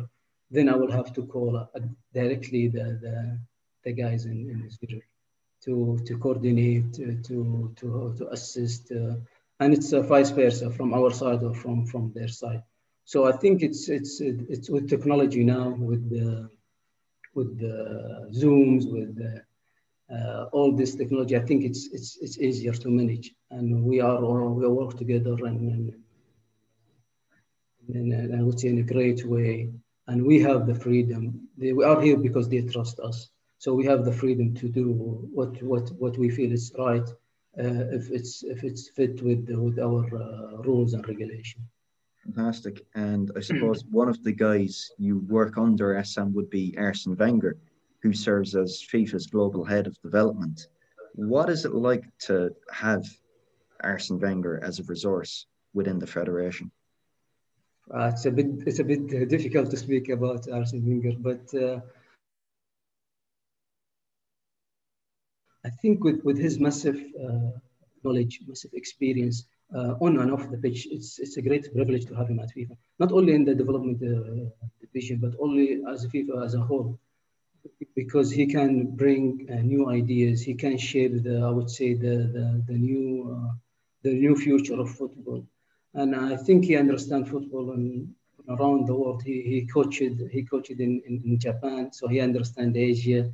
Then 0.50 0.68
I 0.68 0.76
will 0.76 0.90
have 0.90 1.12
to 1.14 1.22
call 1.26 1.56
uh, 1.56 1.80
directly 2.12 2.68
the, 2.68 2.98
the 3.02 3.38
the 3.84 3.92
guys 3.92 4.24
in 4.24 4.38
in 4.50 4.70
Zurich 4.70 5.08
to 5.64 5.98
to 6.06 6.18
coordinate 6.18 6.92
to 6.94 7.06
to 7.28 7.72
to, 7.76 8.14
to 8.18 8.28
assist, 8.28 8.90
uh, 8.92 9.16
and 9.60 9.74
it's 9.74 9.92
uh, 9.92 10.02
vice 10.02 10.30
versa 10.30 10.70
from 10.70 10.94
our 10.94 11.10
side 11.10 11.42
or 11.42 11.54
from 11.54 11.86
from 11.86 12.12
their 12.14 12.28
side. 12.28 12.62
So 13.04 13.26
I 13.26 13.32
think 13.32 13.62
it's 13.62 13.88
it's 13.88 14.20
it's 14.20 14.68
with 14.70 14.88
technology 14.88 15.44
now 15.44 15.70
with 15.70 16.08
the 16.10 16.48
with 17.34 17.58
the 17.58 17.76
zooms 18.32 18.90
with 18.90 19.16
the 19.16 19.42
uh, 20.10 20.44
all 20.52 20.72
this 20.72 20.94
technology, 20.94 21.36
I 21.36 21.40
think 21.40 21.64
it's 21.64 21.88
it's 21.92 22.16
it's 22.20 22.38
easier 22.38 22.72
to 22.72 22.88
manage, 22.88 23.34
and 23.50 23.84
we 23.84 24.00
are 24.00 24.22
all, 24.24 24.54
we 24.54 24.66
work 24.66 24.96
together 24.96 25.34
and, 25.44 25.60
and, 25.74 25.92
and, 27.94 28.12
and 28.12 28.40
I 28.40 28.42
would 28.42 28.58
say 28.58 28.68
in 28.68 28.78
a 28.78 28.82
great 28.82 29.26
way, 29.26 29.70
and 30.08 30.24
we 30.24 30.40
have 30.40 30.66
the 30.66 30.74
freedom. 30.74 31.48
They, 31.56 31.72
we 31.72 31.84
are 31.84 32.00
here 32.00 32.16
because 32.16 32.48
they 32.48 32.62
trust 32.62 32.98
us, 33.00 33.30
so 33.58 33.74
we 33.74 33.84
have 33.86 34.04
the 34.04 34.12
freedom 34.12 34.54
to 34.54 34.68
do 34.68 34.86
what 35.32 35.62
what 35.62 35.90
what 36.02 36.18
we 36.18 36.28
feel 36.30 36.52
is 36.52 36.72
right, 36.78 37.08
uh, 37.58 37.84
if 37.98 38.10
it's 38.10 38.42
if 38.42 38.64
it's 38.64 38.88
fit 38.88 39.22
with 39.22 39.48
with 39.48 39.78
our 39.78 40.04
uh, 40.24 40.56
rules 40.68 40.94
and 40.94 41.06
regulation. 41.06 41.60
Fantastic, 42.24 42.84
and 42.94 43.30
I 43.36 43.40
suppose 43.40 43.84
one 43.90 44.08
of 44.08 44.22
the 44.24 44.32
guys 44.32 44.90
you 44.98 45.20
work 45.28 45.56
under 45.56 45.94
Essam 45.94 46.32
would 46.34 46.50
be 46.50 46.74
Arsene 46.76 47.16
Wenger 47.16 47.56
who 48.02 48.12
serves 48.12 48.54
as 48.54 48.84
FIFA's 48.92 49.26
global 49.26 49.64
head 49.64 49.86
of 49.86 50.00
development. 50.02 50.68
What 51.14 51.50
is 51.50 51.64
it 51.64 51.74
like 51.74 52.04
to 52.20 52.54
have 52.72 53.04
Arsene 53.82 54.20
Wenger 54.20 54.60
as 54.62 54.78
a 54.78 54.84
resource 54.84 55.46
within 55.74 55.98
the 55.98 56.06
federation? 56.06 56.70
Uh, 57.94 58.10
it's 58.12 58.26
a 58.26 58.30
bit 58.30 58.46
it's 58.66 58.80
a 58.80 58.84
bit 58.84 59.28
difficult 59.34 59.70
to 59.70 59.76
speak 59.76 60.08
about 60.10 60.48
Arsene 60.50 60.84
Wenger, 60.86 61.16
but 61.18 61.54
uh, 61.54 61.80
I 65.64 65.70
think 65.70 66.04
with 66.04 66.22
with 66.22 66.38
his 66.38 66.58
massive 66.58 66.98
uh, 67.22 67.50
knowledge, 68.04 68.40
massive 68.46 68.74
experience, 68.74 69.44
uh, 69.74 69.94
on 70.00 70.18
and 70.18 70.30
off 70.32 70.50
the 70.50 70.58
pitch. 70.58 70.86
It's 70.90 71.18
it's 71.18 71.36
a 71.38 71.42
great 71.42 71.72
privilege 71.72 72.04
to 72.06 72.14
have 72.14 72.28
him 72.28 72.40
at 72.40 72.50
FIFA. 72.54 72.76
Not 72.98 73.12
only 73.12 73.34
in 73.34 73.44
the 73.44 73.54
development 73.54 74.02
uh, 74.02 74.50
division, 74.80 75.18
but 75.18 75.32
only 75.40 75.80
as 75.90 76.06
FIFA 76.06 76.44
as 76.44 76.54
a 76.54 76.60
whole, 76.60 76.98
because 77.94 78.30
he 78.30 78.46
can 78.46 78.96
bring 79.02 79.48
uh, 79.50 79.62
new 79.62 79.88
ideas. 79.88 80.42
He 80.42 80.54
can 80.54 80.76
shape 80.76 81.22
the 81.22 81.40
I 81.40 81.50
would 81.50 81.70
say 81.70 81.94
the 81.94 82.16
the, 82.36 82.62
the 82.68 82.78
new 82.78 83.50
the 84.02 84.12
new 84.12 84.36
future 84.36 84.78
of 84.78 84.90
football. 84.90 85.42
And 85.94 86.14
I 86.14 86.36
think 86.36 86.64
he 86.64 86.76
understands 86.76 87.28
football 87.30 87.72
and 87.72 88.14
around 88.48 88.86
the 88.86 88.94
world. 88.94 89.22
He, 89.24 89.42
he 89.42 89.66
coached 89.66 90.02
he 90.30 90.42
coached 90.42 90.70
in, 90.70 91.02
in, 91.06 91.22
in 91.24 91.38
Japan, 91.38 91.92
so 91.92 92.08
he 92.08 92.20
understands 92.20 92.76
Asia 92.76 93.30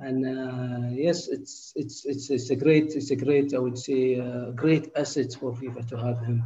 and 0.00 0.24
uh, 0.24 0.88
yes, 0.90 1.28
it's, 1.28 1.72
it's 1.76 2.06
it's 2.06 2.30
it's 2.30 2.50
a 2.50 2.56
great 2.56 2.94
it's 2.94 3.10
a 3.10 3.16
great 3.16 3.52
I 3.54 3.58
would 3.58 3.78
say 3.78 4.18
uh, 4.18 4.50
great 4.52 4.90
asset 4.96 5.32
for 5.38 5.52
FIFA 5.52 5.86
to 5.88 5.96
have 5.98 6.18
him. 6.20 6.42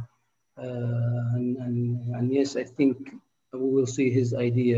Uh, 0.57 1.35
and, 1.35 1.57
and, 1.57 2.15
and 2.15 2.33
yes, 2.33 2.55
I 2.55 2.63
think 2.63 3.11
we 3.51 3.69
will 3.69 3.85
see 3.85 4.09
his 4.09 4.33
idea 4.33 4.77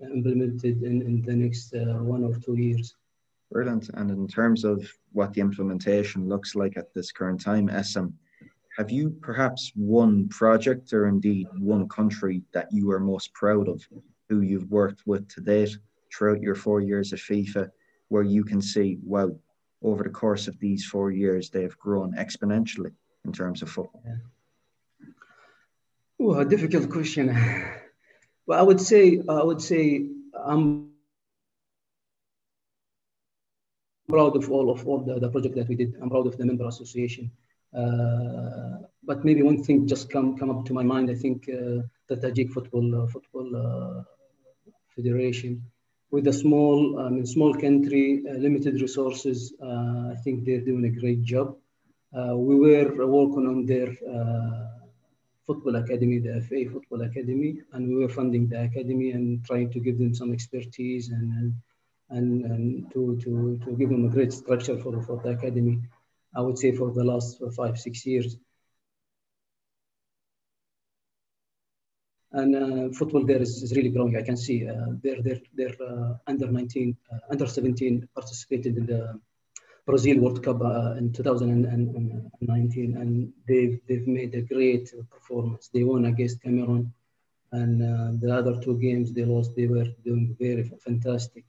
implemented 0.00 0.82
in, 0.82 1.02
in 1.02 1.22
the 1.22 1.34
next 1.34 1.74
uh, 1.74 1.98
one 2.02 2.22
or 2.22 2.34
two 2.36 2.56
years. 2.56 2.94
Brilliant. 3.50 3.90
And 3.94 4.10
in 4.10 4.28
terms 4.28 4.64
of 4.64 4.88
what 5.12 5.34
the 5.34 5.40
implementation 5.40 6.28
looks 6.28 6.54
like 6.54 6.76
at 6.76 6.94
this 6.94 7.10
current 7.10 7.40
time, 7.40 7.68
Essam, 7.68 8.12
have 8.76 8.90
you 8.90 9.10
perhaps 9.20 9.72
one 9.74 10.28
project 10.28 10.92
or 10.92 11.06
indeed 11.06 11.46
one 11.58 11.88
country 11.88 12.42
that 12.52 12.68
you 12.70 12.90
are 12.90 13.00
most 13.00 13.32
proud 13.32 13.68
of, 13.68 13.86
who 14.28 14.40
you've 14.40 14.70
worked 14.70 15.02
with 15.06 15.28
to 15.28 15.40
date 15.40 15.76
throughout 16.12 16.42
your 16.42 16.54
four 16.54 16.80
years 16.80 17.12
at 17.12 17.18
FIFA? 17.18 17.70
where 18.08 18.22
you 18.22 18.44
can 18.44 18.62
see, 18.62 18.98
wow, 19.02 19.30
over 19.82 20.02
the 20.02 20.10
course 20.10 20.48
of 20.48 20.58
these 20.58 20.84
four 20.84 21.10
years, 21.10 21.50
they've 21.50 21.76
grown 21.78 22.14
exponentially 22.14 22.92
in 23.24 23.32
terms 23.32 23.62
of 23.62 23.70
football? 23.70 24.02
Oh, 26.20 26.34
a 26.34 26.44
difficult 26.44 26.90
question. 26.90 27.26
well, 28.46 28.58
I 28.58 28.62
would 28.62 28.80
say, 28.80 29.20
I 29.28 29.42
would 29.42 29.60
say, 29.60 30.06
I'm 30.44 30.90
proud 34.08 34.36
of 34.36 34.50
all 34.50 34.70
of 34.70 34.86
all 34.86 35.00
the, 35.00 35.18
the 35.18 35.28
project 35.28 35.56
that 35.56 35.68
we 35.68 35.74
did. 35.74 35.94
I'm 36.00 36.08
proud 36.08 36.26
of 36.26 36.38
the 36.38 36.46
member 36.46 36.66
association. 36.66 37.30
Uh, 37.74 38.78
but 39.02 39.24
maybe 39.24 39.42
one 39.42 39.62
thing 39.62 39.86
just 39.86 40.10
come 40.10 40.36
come 40.36 40.50
up 40.50 40.64
to 40.66 40.72
my 40.72 40.82
mind. 40.82 41.10
I 41.10 41.14
think 41.14 41.48
uh, 41.48 41.82
the 42.08 42.16
Tajik 42.16 42.50
football 42.52 43.02
uh, 43.02 43.06
football 43.06 44.04
federation 44.94 45.62
with 46.10 46.26
a 46.28 46.32
small, 46.32 46.98
um, 46.98 47.26
small 47.26 47.52
country, 47.52 48.22
limited 48.24 48.80
resources, 48.80 49.52
I 49.62 50.14
think 50.22 50.44
they're 50.44 50.60
doing 50.60 50.84
a 50.86 51.00
great 51.00 51.22
job. 51.22 51.56
We 52.12 52.54
were 52.56 53.06
working 53.06 53.46
on 53.46 53.66
their 53.66 53.88
football 55.46 55.76
academy, 55.76 56.18
the 56.18 56.40
FA 56.42 56.70
Football 56.72 57.02
Academy, 57.02 57.60
and 57.72 57.88
we 57.88 57.96
were 57.96 58.08
funding 58.08 58.48
the 58.48 58.62
academy 58.62 59.10
and 59.12 59.44
trying 59.44 59.70
to 59.70 59.80
give 59.80 59.98
them 59.98 60.14
some 60.14 60.32
expertise 60.32 61.10
and 61.10 61.54
and, 62.10 62.44
and 62.44 62.92
to, 62.92 63.18
to, 63.22 63.58
to 63.64 63.72
give 63.72 63.88
them 63.90 64.04
a 64.04 64.08
great 64.08 64.32
structure 64.32 64.78
for, 64.78 65.02
for 65.02 65.20
the 65.24 65.30
academy. 65.30 65.80
I 66.34 66.40
would 66.40 66.58
say 66.58 66.72
for 66.72 66.92
the 66.92 67.04
last 67.04 67.40
five, 67.56 67.78
six 67.78 68.04
years. 68.06 68.36
and 72.36 72.54
uh, 72.54 72.88
football 72.92 73.24
there 73.24 73.40
is, 73.40 73.62
is, 73.62 73.74
really 73.76 73.88
growing. 73.88 74.16
I 74.16 74.22
can 74.22 74.36
see 74.36 74.68
uh, 74.68 74.92
they're 75.02 75.22
they're 75.22 75.40
they're 75.54 75.76
uh, 75.80 76.14
under 76.26 76.46
19, 76.46 76.96
uh, 77.12 77.18
under 77.30 77.46
17 77.46 78.08
participated 78.14 78.76
in 78.76 78.86
the 78.86 79.18
Brazil 79.86 80.18
World 80.20 80.42
Cup 80.44 80.60
uh, 80.60 80.94
in 80.98 81.12
2019, 81.12 82.96
and 82.96 83.32
they've 83.48 83.80
they've 83.88 84.06
made 84.06 84.34
a 84.34 84.42
great 84.42 84.92
performance. 85.10 85.70
They 85.72 85.84
won 85.84 86.04
against 86.04 86.42
Cameroon, 86.42 86.92
and 87.52 87.82
uh, 87.82 88.12
the 88.20 88.34
other 88.36 88.60
two 88.60 88.76
games 88.78 89.12
they 89.12 89.24
lost. 89.24 89.56
They 89.56 89.66
were 89.66 89.86
doing 90.04 90.36
very 90.38 90.64
fantastic. 90.84 91.44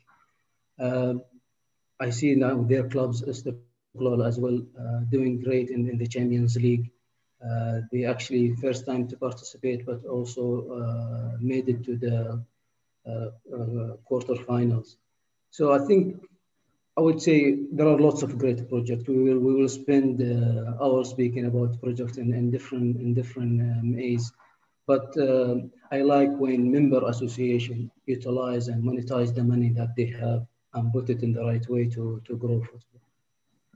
I 1.99 2.11
see 2.11 2.35
now 2.35 2.61
their 2.61 2.87
clubs, 2.87 3.23
As 4.01 4.21
well, 4.21 4.41
doing 5.10 5.25
great 5.25 5.69
in, 5.69 5.71
in 5.71 5.97
the 5.97 6.07
Champions 6.07 6.55
League. 6.55 6.89
Uh, 7.43 7.81
they 7.91 8.03
actually 8.05 8.55
first 8.55 8.86
time 8.86 9.07
to 9.07 9.15
participate, 9.17 9.86
but 9.86 10.03
also 10.05 10.43
uh, 10.77 11.38
made 11.39 11.67
it 11.69 11.83
to 11.83 11.95
the 11.97 12.43
uh, 13.07 13.29
quarterfinals. 14.10 14.95
So 15.49 15.71
I 15.73 15.79
think 15.88 16.15
I 16.97 17.01
would 17.01 17.21
say 17.21 17.57
there 17.71 17.88
are 17.88 17.99
lots 17.99 18.21
of 18.23 18.38
great 18.38 18.67
projects. 18.69 19.07
We 19.07 19.17
will 19.23 19.39
we 19.39 19.53
will 19.53 19.69
spend 19.69 20.21
uh, 20.21 20.73
hours 20.83 21.10
speaking 21.10 21.45
about 21.45 21.79
projects 21.81 22.17
in, 22.17 22.33
in 22.33 22.51
different 22.51 22.97
in 22.97 23.13
different 23.13 23.62
um, 23.62 23.95
ways. 23.95 24.31
But 24.88 25.17
uh, 25.17 25.55
I 25.91 26.01
like 26.01 26.31
when 26.38 26.71
member 26.71 27.01
association 27.07 27.91
utilize 28.05 28.67
and 28.67 28.83
monetize 28.83 29.33
the 29.36 29.43
money 29.43 29.69
that 29.79 29.95
they 29.95 30.07
have 30.21 30.45
and 30.73 30.91
put 30.93 31.10
it 31.10 31.23
in 31.23 31.33
the 31.33 31.43
right 31.43 31.67
way 31.69 31.86
to 31.95 32.21
to 32.27 32.38
grow 32.38 32.60
football. 32.62 33.06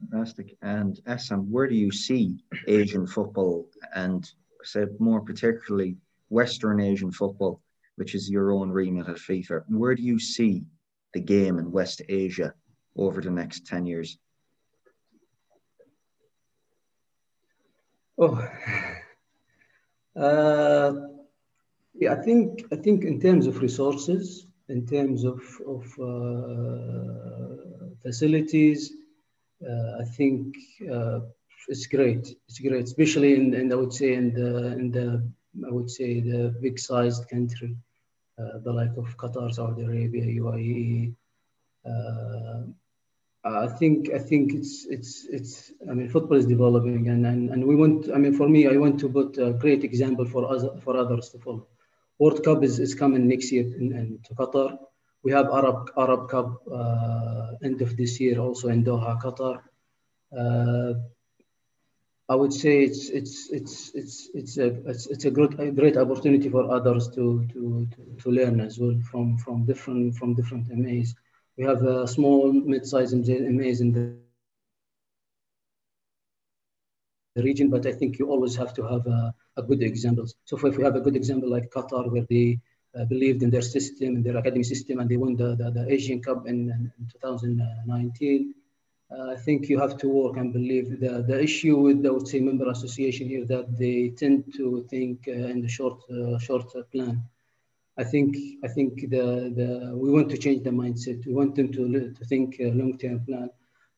Fantastic. 0.09 0.57
And 0.61 0.99
Essam, 1.07 1.47
where 1.49 1.67
do 1.67 1.75
you 1.75 1.91
see 1.91 2.43
Asian 2.67 3.05
football 3.05 3.67
and 3.93 4.29
said 4.63 4.89
more 4.99 5.21
particularly 5.21 5.97
Western 6.29 6.79
Asian 6.79 7.11
football, 7.11 7.61
which 7.95 8.15
is 8.15 8.29
your 8.29 8.51
own 8.51 8.71
remit 8.71 9.07
at 9.07 9.17
FIFA? 9.17 9.63
Where 9.67 9.95
do 9.95 10.01
you 10.01 10.19
see 10.19 10.63
the 11.13 11.19
game 11.19 11.59
in 11.59 11.71
West 11.71 12.01
Asia 12.09 12.53
over 12.95 13.21
the 13.21 13.29
next 13.29 13.67
10 13.67 13.85
years? 13.85 14.17
Oh, 18.17 18.47
uh, 20.15 20.93
yeah, 21.95 22.13
I 22.13 22.21
think 22.21 22.65
I 22.71 22.75
think 22.75 23.03
in 23.03 23.19
terms 23.19 23.47
of 23.47 23.61
resources, 23.61 24.45
in 24.69 24.85
terms 24.85 25.23
of 25.23 25.41
of 25.65 25.83
uh, 25.99 27.55
facilities, 28.03 28.93
I 30.01 30.03
think 30.03 30.55
uh, 30.91 31.19
it's 31.67 31.87
great. 31.87 32.35
It's 32.47 32.59
great, 32.59 32.83
especially 32.83 33.35
in, 33.35 33.53
in 33.53 33.71
I 33.71 33.75
would 33.75 33.93
say 33.93 34.13
in 34.13 34.33
the 34.33 34.67
in 34.79 34.91
the 34.91 35.07
I 35.67 35.71
would 35.71 35.89
say 35.89 36.19
the 36.19 36.55
big 36.61 36.79
sized 36.79 37.29
country, 37.29 37.75
uh, 38.39 38.59
the 38.63 38.71
like 38.71 38.95
of 38.97 39.15
Qatar, 39.17 39.53
Saudi 39.53 39.83
Arabia, 39.83 40.25
UAE. 40.41 41.13
I 43.43 43.67
think 43.67 44.11
I 44.11 44.19
think 44.19 44.53
it's 44.53 44.85
it's 44.85 45.25
it's 45.25 45.71
I 45.89 45.93
mean 45.93 46.09
football 46.09 46.37
is 46.37 46.45
developing 46.45 47.09
and, 47.09 47.25
and 47.25 47.49
and 47.49 47.65
we 47.65 47.75
want 47.75 48.09
I 48.13 48.17
mean 48.17 48.33
for 48.33 48.47
me 48.47 48.67
I 48.67 48.77
want 48.77 48.99
to 48.99 49.09
put 49.09 49.37
a 49.39 49.53
great 49.53 49.83
example 49.83 50.25
for 50.25 50.51
us 50.53 50.63
for 50.83 50.95
others 50.95 51.29
to 51.29 51.39
follow. 51.39 51.67
World 52.19 52.43
Cup 52.43 52.63
is, 52.63 52.77
is 52.77 52.93
coming 52.93 53.27
next 53.27 53.51
year 53.51 53.63
in, 53.63 53.93
in 53.97 54.19
to 54.25 54.35
Qatar. 54.35 54.77
We 55.23 55.31
have 55.31 55.47
Arab 55.47 55.91
Arab 55.97 56.29
Cup 56.29 56.61
uh, 56.71 57.51
end 57.63 57.81
of 57.81 57.95
this 57.95 58.19
year 58.19 58.39
also 58.39 58.69
in 58.69 58.83
Doha, 58.83 59.21
Qatar. 59.21 59.61
Uh, 60.35 60.93
I 62.27 62.35
would 62.35 62.53
say 62.53 62.83
it's 62.83 63.09
it's 63.09 63.51
it's 63.51 63.91
it's 63.93 64.29
it's 64.33 64.57
a 64.57 64.67
it's, 64.89 65.07
it's 65.07 65.25
a 65.25 65.31
great 65.31 65.59
a 65.59 65.71
great 65.71 65.97
opportunity 65.97 66.49
for 66.49 66.71
others 66.71 67.09
to, 67.09 67.45
to 67.51 67.87
to 67.93 68.23
to 68.23 68.31
learn 68.31 68.61
as 68.61 68.79
well 68.79 68.97
from 69.11 69.37
from 69.37 69.65
different 69.65 70.15
from 70.15 70.33
different 70.33 70.69
MAs. 70.69 71.13
We 71.57 71.65
have 71.65 71.83
a 71.83 72.07
small 72.07 72.51
mid-sized 72.53 73.15
MAs 73.27 73.81
in 73.81 73.91
the 73.91 74.15
the 77.35 77.43
region, 77.43 77.69
but 77.69 77.85
I 77.85 77.91
think 77.91 78.17
you 78.19 78.29
always 78.29 78.55
have 78.55 78.73
to 78.75 78.83
have 78.83 79.05
a, 79.07 79.33
a 79.57 79.63
good 79.63 79.81
examples. 79.83 80.35
So 80.45 80.57
if 80.57 80.77
we 80.77 80.83
have 80.83 80.95
a 80.95 81.01
good 81.01 81.15
example 81.15 81.49
like 81.49 81.69
Qatar, 81.69 82.11
where 82.11 82.25
they 82.29 82.59
uh, 82.59 82.70
believed 83.05 83.43
in 83.43 83.49
their 83.49 83.61
system, 83.61 84.17
in 84.17 84.23
their 84.23 84.37
academy 84.37 84.63
system, 84.63 84.99
and 84.99 85.09
they 85.09 85.17
won 85.17 85.35
the, 85.35 85.55
the, 85.55 85.71
the 85.71 85.91
Asian 85.91 86.21
Cup 86.21 86.47
in, 86.47 86.69
in 86.99 87.07
2019. 87.11 88.53
Uh, 89.11 89.31
I 89.31 89.35
think 89.35 89.67
you 89.67 89.79
have 89.79 89.97
to 89.97 90.07
work 90.07 90.37
and 90.37 90.53
believe. 90.53 90.99
The, 90.99 91.23
the 91.27 91.41
issue 91.41 91.77
with, 91.77 92.01
the, 92.01 92.09
I 92.09 92.11
would 92.11 92.27
say, 92.27 92.39
member 92.39 92.69
association 92.69 93.27
here 93.27 93.45
that 93.45 93.77
they 93.77 94.09
tend 94.09 94.53
to 94.55 94.85
think 94.89 95.25
uh, 95.27 95.31
in 95.31 95.61
the 95.61 95.67
short, 95.67 96.01
uh, 96.09 96.37
short 96.39 96.71
plan. 96.91 97.23
I 97.97 98.05
think 98.05 98.37
I 98.63 98.69
think 98.69 99.01
the, 99.09 99.51
the 99.59 99.91
we 99.93 100.09
want 100.11 100.29
to 100.29 100.37
change 100.37 100.63
the 100.63 100.69
mindset. 100.69 101.25
We 101.25 101.33
want 101.33 101.55
them 101.55 101.71
to, 101.73 102.13
to 102.17 102.25
think 102.25 102.55
long-term 102.59 103.25
plan. 103.25 103.49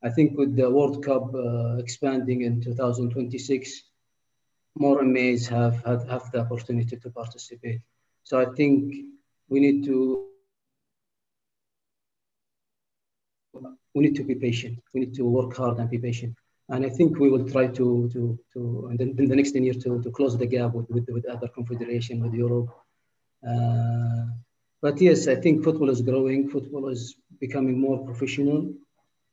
I 0.04 0.10
think 0.10 0.38
with 0.38 0.56
the 0.56 0.70
World 0.70 1.04
Cup 1.06 1.34
uh, 1.34 1.78
expanding 1.78 2.42
in 2.42 2.60
2026, 2.62 3.84
more 4.76 5.02
MAs 5.04 5.48
have, 5.48 5.84
have, 5.86 6.08
have 6.10 6.32
the 6.32 6.40
opportunity 6.40 6.98
to 6.98 7.10
participate. 7.10 7.82
So 8.24 8.40
I 8.40 8.46
think 8.56 8.96
we 9.50 9.60
need 9.60 9.86
to 9.86 10.28
we 13.94 14.02
need 14.04 14.16
to 14.16 14.24
be 14.24 14.36
patient. 14.36 14.80
We 14.94 15.02
need 15.02 15.14
to 15.16 15.24
work 15.26 15.56
hard 15.56 15.78
and 15.80 15.90
be 15.90 16.00
patient. 16.00 16.36
And 16.70 16.86
I 16.86 16.90
think 16.90 17.20
we 17.20 17.30
will 17.30 17.48
try 17.50 17.68
to 17.68 18.10
to 18.14 18.40
to 18.54 18.60
in 19.00 19.28
the 19.32 19.36
next 19.36 19.52
10 19.52 19.64
years 19.64 19.84
to, 19.84 20.02
to 20.02 20.10
close 20.12 20.38
the 20.38 20.48
gap 20.48 20.74
with, 20.74 20.90
with, 20.90 21.08
with 21.10 21.26
other 21.26 21.48
confederation 21.48 22.22
with 22.24 22.34
Europe. 22.34 22.70
Uh, 23.48 24.26
but 24.82 25.00
yes, 25.00 25.28
I 25.28 25.36
think 25.36 25.64
football 25.64 25.90
is 25.90 26.02
growing. 26.02 26.50
Football 26.50 26.90
is 26.90 27.16
becoming 27.40 27.80
more 27.80 28.06
professional. 28.06 28.74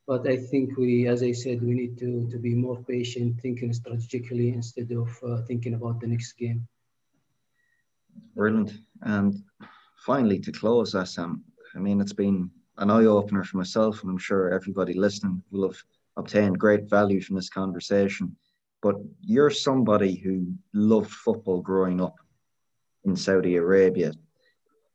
But 0.07 0.27
I 0.27 0.37
think 0.37 0.77
we, 0.77 1.07
as 1.07 1.23
I 1.23 1.31
said, 1.31 1.61
we 1.61 1.73
need 1.73 1.97
to, 1.99 2.27
to 2.31 2.37
be 2.37 2.53
more 2.53 2.83
patient, 2.83 3.39
thinking 3.41 3.71
strategically 3.71 4.49
instead 4.49 4.91
of 4.91 5.09
uh, 5.23 5.41
thinking 5.43 5.73
about 5.73 6.01
the 6.01 6.07
next 6.07 6.33
game. 6.33 6.67
Brilliant. 8.35 8.73
And 9.01 9.43
finally, 10.05 10.39
to 10.39 10.51
close, 10.51 10.93
Essam, 10.93 11.41
I 11.75 11.79
mean, 11.79 12.01
it's 12.01 12.13
been 12.13 12.49
an 12.77 12.89
eye 12.89 13.05
opener 13.05 13.43
for 13.43 13.57
myself, 13.57 14.01
and 14.01 14.09
I'm 14.09 14.17
sure 14.17 14.51
everybody 14.51 14.93
listening 14.93 15.43
will 15.51 15.67
have 15.67 15.77
obtained 16.17 16.59
great 16.59 16.89
value 16.89 17.21
from 17.21 17.35
this 17.35 17.49
conversation. 17.49 18.35
But 18.81 18.95
you're 19.21 19.51
somebody 19.51 20.15
who 20.15 20.53
loved 20.73 21.11
football 21.11 21.61
growing 21.61 22.01
up 22.01 22.15
in 23.05 23.15
Saudi 23.15 23.55
Arabia, 23.55 24.13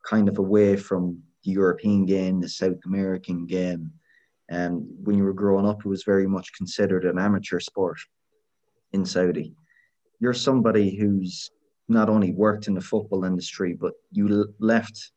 kind 0.05 0.27
of 0.27 0.37
away 0.37 0.75
from 0.75 1.21
the 1.43 1.51
European 1.51 2.05
game, 2.05 2.41
the 2.41 2.49
South 2.49 2.79
American 2.85 3.45
game. 3.45 3.91
And 4.49 4.85
when 5.03 5.17
you 5.17 5.23
were 5.23 5.33
growing 5.33 5.67
up, 5.67 5.79
it 5.79 5.89
was 5.89 6.03
very 6.03 6.27
much 6.27 6.53
considered 6.53 7.05
an 7.05 7.19
amateur 7.19 7.59
sport 7.59 7.99
in 8.93 9.05
Saudi. 9.05 9.55
You're 10.19 10.33
somebody 10.33 10.95
who's 10.95 11.51
not 11.87 12.09
only 12.09 12.31
worked 12.31 12.67
in 12.67 12.73
the 12.73 12.81
football 12.81 13.23
industry, 13.23 13.73
but 13.73 13.93
you 14.11 14.53
left 14.59 15.11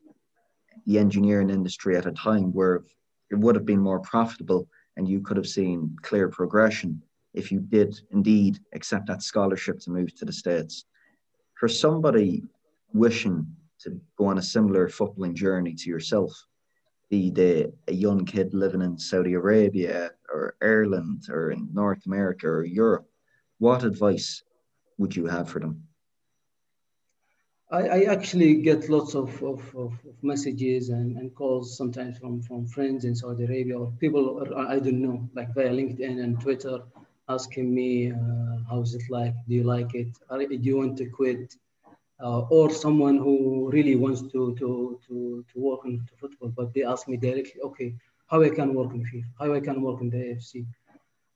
the 0.85 0.97
engineering 0.97 1.49
industry 1.49 1.97
at 1.97 2.05
a 2.05 2.11
time 2.11 2.53
where 2.53 2.83
it 3.29 3.35
would 3.35 3.55
have 3.55 3.65
been 3.65 3.79
more 3.79 3.99
profitable 3.99 4.67
and 4.97 5.07
you 5.07 5.21
could 5.21 5.37
have 5.37 5.47
seen 5.47 5.95
clear 6.01 6.29
progression 6.29 7.01
if 7.33 7.51
you 7.51 7.59
did 7.59 7.99
indeed 8.11 8.59
accept 8.73 9.07
that 9.07 9.23
scholarship 9.23 9.79
to 9.79 9.91
move 9.91 10.13
to 10.15 10.25
the 10.25 10.33
States. 10.33 10.85
For 11.59 11.67
somebody 11.67 12.43
wishing 12.93 13.47
to 13.81 13.99
go 14.17 14.25
on 14.25 14.37
a 14.37 14.41
similar 14.41 14.89
footballing 14.89 15.33
journey 15.33 15.73
to 15.75 15.89
yourself, 15.89 16.31
be 17.09 17.29
they 17.29 17.67
a 17.87 17.93
young 17.93 18.25
kid 18.25 18.53
living 18.53 18.81
in 18.81 18.97
Saudi 18.97 19.33
Arabia 19.33 20.11
or 20.33 20.55
Ireland 20.61 21.23
or 21.29 21.51
in 21.51 21.69
North 21.73 22.05
America 22.05 22.47
or 22.47 22.63
Europe, 22.63 23.05
what 23.59 23.83
advice 23.83 24.43
would 24.97 25.15
you 25.15 25.25
have 25.25 25.49
for 25.49 25.59
them? 25.59 25.83
I, 27.71 27.81
I 27.87 27.99
actually 28.03 28.55
get 28.55 28.89
lots 28.89 29.15
of, 29.15 29.41
of, 29.41 29.61
of, 29.75 29.93
messages 30.21 30.89
and, 30.89 31.15
and 31.17 31.33
calls 31.33 31.77
sometimes 31.77 32.17
from, 32.17 32.41
from 32.41 32.67
friends 32.67 33.05
in 33.05 33.15
Saudi 33.15 33.45
Arabia 33.45 33.79
or 33.79 33.93
people 33.97 34.45
I 34.57 34.77
don't 34.79 35.01
know, 35.01 35.29
like 35.33 35.53
via 35.55 35.69
LinkedIn 35.69 36.21
and 36.21 36.39
Twitter, 36.41 36.79
asking 37.29 37.73
me, 37.73 38.11
uh, 38.11 38.57
how's 38.69 38.93
it 38.93 39.03
like? 39.09 39.33
Do 39.47 39.55
you 39.55 39.63
like 39.63 39.95
it? 39.95 40.09
Do 40.29 40.57
you 40.69 40.77
want 40.77 40.97
to 40.97 41.05
quit? 41.05 41.55
Uh, 42.21 42.41
or 42.49 42.69
someone 42.69 43.17
who 43.17 43.69
really 43.71 43.95
wants 43.95 44.21
to, 44.21 44.53
to, 44.59 44.99
to, 45.07 45.45
to 45.51 45.59
work 45.59 45.79
in 45.85 46.05
football, 46.19 46.49
but 46.49 46.73
they 46.73 46.83
ask 46.83 47.07
me 47.07 47.15
directly, 47.17 47.61
okay, 47.63 47.95
how 48.27 48.43
I 48.43 48.49
can 48.49 48.73
work 48.73 48.91
in 48.93 49.03
FIFA, 49.03 49.25
how 49.39 49.53
I 49.53 49.59
can 49.61 49.81
work 49.81 50.01
in 50.01 50.09
the 50.09 50.17
AFC. 50.17 50.65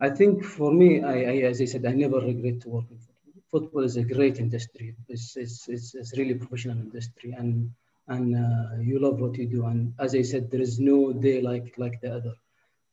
I 0.02 0.10
think 0.10 0.44
for 0.44 0.72
me, 0.72 1.02
I, 1.02 1.14
I 1.14 1.36
as 1.50 1.62
I 1.62 1.66
said, 1.66 1.86
I 1.86 1.94
never 1.94 2.20
regret 2.20 2.60
to 2.62 2.70
work 2.70 2.86
in 2.92 2.98
football 2.98 3.15
football 3.52 3.84
is 3.84 3.98
a 3.98 4.04
great 4.04 4.40
industry. 4.40 4.96
It's, 5.08 5.36
it's, 5.38 5.68
it's, 5.68 5.96
it's 5.96 6.18
really 6.18 6.36
professional 6.36 6.78
industry 6.78 7.34
and, 7.38 7.72
and 8.08 8.36
uh, 8.36 8.82
you 8.82 9.00
love 9.00 9.20
what 9.20 9.38
you 9.38 9.48
do. 9.48 9.66
And 9.66 9.94
as 10.00 10.16
I 10.16 10.22
said, 10.22 10.52
there 10.52 10.62
is 10.62 10.80
no 10.80 11.14
day 11.14 11.42
like, 11.42 11.74
like 11.78 12.02
the 12.02 12.16
other. 12.16 12.34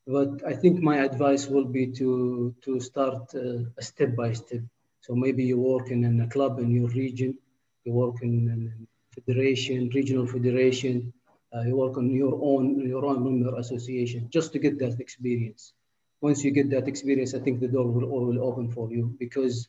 But 0.06 0.44
I 0.46 0.54
think 0.54 0.80
my 0.80 0.98
advice 0.98 1.46
will 1.46 1.64
be 1.64 1.86
to, 1.92 2.54
to 2.62 2.80
start 2.80 3.34
uh, 3.34 3.58
step 3.80 4.16
by 4.16 4.32
step. 4.32 4.62
So 5.00 5.14
maybe 5.14 5.44
you 5.44 5.58
work 5.58 5.90
in, 5.90 6.04
in 6.04 6.20
a 6.20 6.28
club 6.28 6.58
in 6.58 6.70
your 6.70 6.88
region, 6.88 7.38
you 7.84 7.92
work 7.92 8.22
in, 8.22 8.48
in 8.48 8.86
federation, 9.14 9.90
regional 9.94 10.26
federation, 10.26 11.12
uh, 11.54 11.62
you 11.62 11.76
work 11.76 11.98
on 11.98 12.10
your 12.10 12.38
own, 12.42 12.80
your 12.88 13.04
own 13.04 13.22
member 13.22 13.56
association, 13.58 14.28
just 14.30 14.52
to 14.52 14.58
get 14.58 14.78
that 14.78 14.98
experience. 15.00 15.72
Once 16.20 16.44
you 16.44 16.50
get 16.50 16.70
that 16.70 16.88
experience, 16.88 17.34
I 17.34 17.40
think 17.40 17.60
the 17.60 17.68
door 17.68 17.86
will, 17.86 18.08
will 18.08 18.42
open 18.42 18.70
for 18.70 18.90
you 18.90 19.14
because 19.18 19.68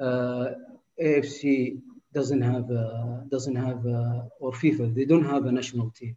AFC 0.00 1.80
doesn't 2.12 2.42
have 2.42 2.70
a, 2.70 3.24
doesn't 3.28 3.56
have 3.56 3.84
a, 3.86 4.28
or 4.40 4.52
FIFA 4.52 4.94
they 4.94 5.04
don't 5.04 5.24
have 5.24 5.46
a 5.46 5.52
national 5.52 5.90
team. 5.90 6.16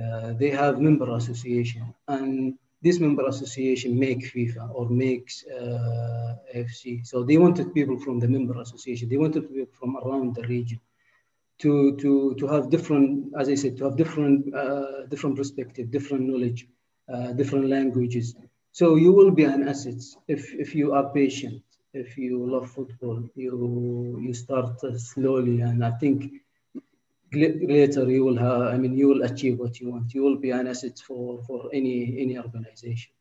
Uh, 0.00 0.32
they 0.34 0.50
have 0.50 0.80
member 0.80 1.08
association, 1.16 1.92
and 2.06 2.54
this 2.80 2.98
member 3.00 3.26
association 3.26 3.98
make 3.98 4.20
FIFA 4.32 4.70
or 4.72 4.88
makes 4.88 5.44
uh, 5.46 6.36
AFC. 6.54 7.06
So 7.06 7.24
they 7.24 7.38
wanted 7.38 7.74
people 7.74 7.98
from 7.98 8.20
the 8.20 8.28
member 8.28 8.60
association. 8.60 9.08
They 9.08 9.18
wanted 9.18 9.42
people 9.48 9.72
from 9.78 9.96
around 9.96 10.36
the 10.36 10.44
region 10.46 10.80
to 11.62 11.96
to 11.96 12.34
to 12.38 12.46
have 12.46 12.70
different, 12.70 13.32
as 13.40 13.48
I 13.48 13.56
said, 13.56 13.76
to 13.78 13.84
have 13.86 13.96
different 13.96 14.54
uh, 14.54 15.06
different 15.12 15.36
perspective, 15.36 15.90
different 15.90 16.24
knowledge, 16.30 16.68
uh, 17.12 17.32
different 17.32 17.66
languages. 17.68 18.36
So 18.72 18.94
you 18.94 19.12
will 19.12 19.32
be 19.32 19.44
an 19.44 19.68
asset 19.68 20.00
if 20.28 20.54
if 20.54 20.74
you 20.74 20.92
are 20.96 21.06
patient 21.12 21.62
if 21.92 22.16
you 22.16 22.46
love 22.50 22.70
football, 22.70 23.28
you 23.34 24.18
you 24.20 24.34
start 24.34 24.80
slowly, 24.98 25.60
and 25.60 25.84
I 25.84 25.92
think 25.92 26.32
later 27.32 28.10
you 28.10 28.24
will 28.24 28.38
have. 28.38 28.62
I 28.74 28.76
mean, 28.76 28.96
you 28.96 29.08
will 29.08 29.22
achieve 29.22 29.58
what 29.58 29.80
you 29.80 29.90
want. 29.90 30.14
You 30.14 30.22
will 30.22 30.36
be 30.36 30.50
an 30.50 30.66
asset 30.66 30.98
for 30.98 31.42
for 31.46 31.70
any 31.72 32.20
any 32.20 32.38
organization. 32.38 33.12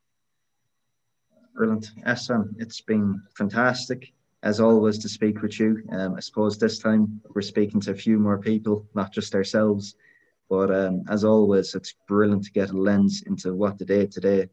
Brilliant, 1.56 1.92
Essam. 2.06 2.56
It's 2.58 2.82
been 2.82 3.22
fantastic 3.36 4.14
as 4.44 4.60
always 4.60 4.98
to 5.00 5.10
speak 5.10 5.42
with 5.42 5.60
you. 5.60 5.84
Um, 5.92 6.16
I 6.16 6.22
suppose 6.22 6.58
this 6.58 6.80
time 6.80 7.22
we're 7.34 7.42
speaking 7.42 7.82
to 7.82 7.92
a 7.92 7.96
few 7.96 8.18
more 8.18 8.38
people, 8.38 8.88
not 8.94 9.12
just 9.12 9.36
ourselves. 9.36 9.96
But 10.50 10.72
um, 10.72 11.04
as 11.10 11.24
always, 11.24 11.76
it's 11.76 11.94
brilliant 12.08 12.46
to 12.46 12.52
get 12.52 12.72
a 12.72 12.78
lens 12.78 13.24
into 13.28 13.54
what 13.54 13.78
the 13.78 13.86
day 13.86 14.08
to 14.08 14.20
day 14.20 14.50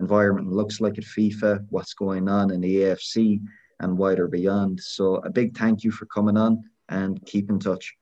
environment 0.00 0.52
looks 0.52 0.80
like 0.80 0.98
at 0.98 1.04
FIFA, 1.04 1.66
what's 1.70 1.94
going 1.94 2.28
on 2.28 2.50
in 2.50 2.60
the 2.60 2.76
AFC, 2.76 3.40
and 3.80 3.98
wider 3.98 4.28
beyond. 4.28 4.80
So, 4.80 5.16
a 5.16 5.30
big 5.30 5.56
thank 5.56 5.84
you 5.84 5.90
for 5.90 6.06
coming 6.06 6.36
on 6.36 6.64
and 6.88 7.24
keep 7.26 7.50
in 7.50 7.58
touch. 7.58 7.94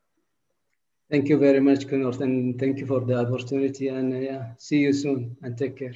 Thank 1.11 1.29
you 1.29 1.39
very 1.39 1.61
much, 1.61 1.89
Connor, 1.89 2.11
and 2.23 2.59
thank 2.59 2.79
you 2.79 2.87
for 2.87 3.01
the 3.01 3.19
opportunity. 3.21 3.89
And 3.89 4.13
uh, 4.15 4.17
yeah, 4.17 4.53
see 4.59 4.79
you 4.79 4.93
soon 4.93 5.37
and 5.43 5.59
take 5.59 5.77
care. 5.77 5.95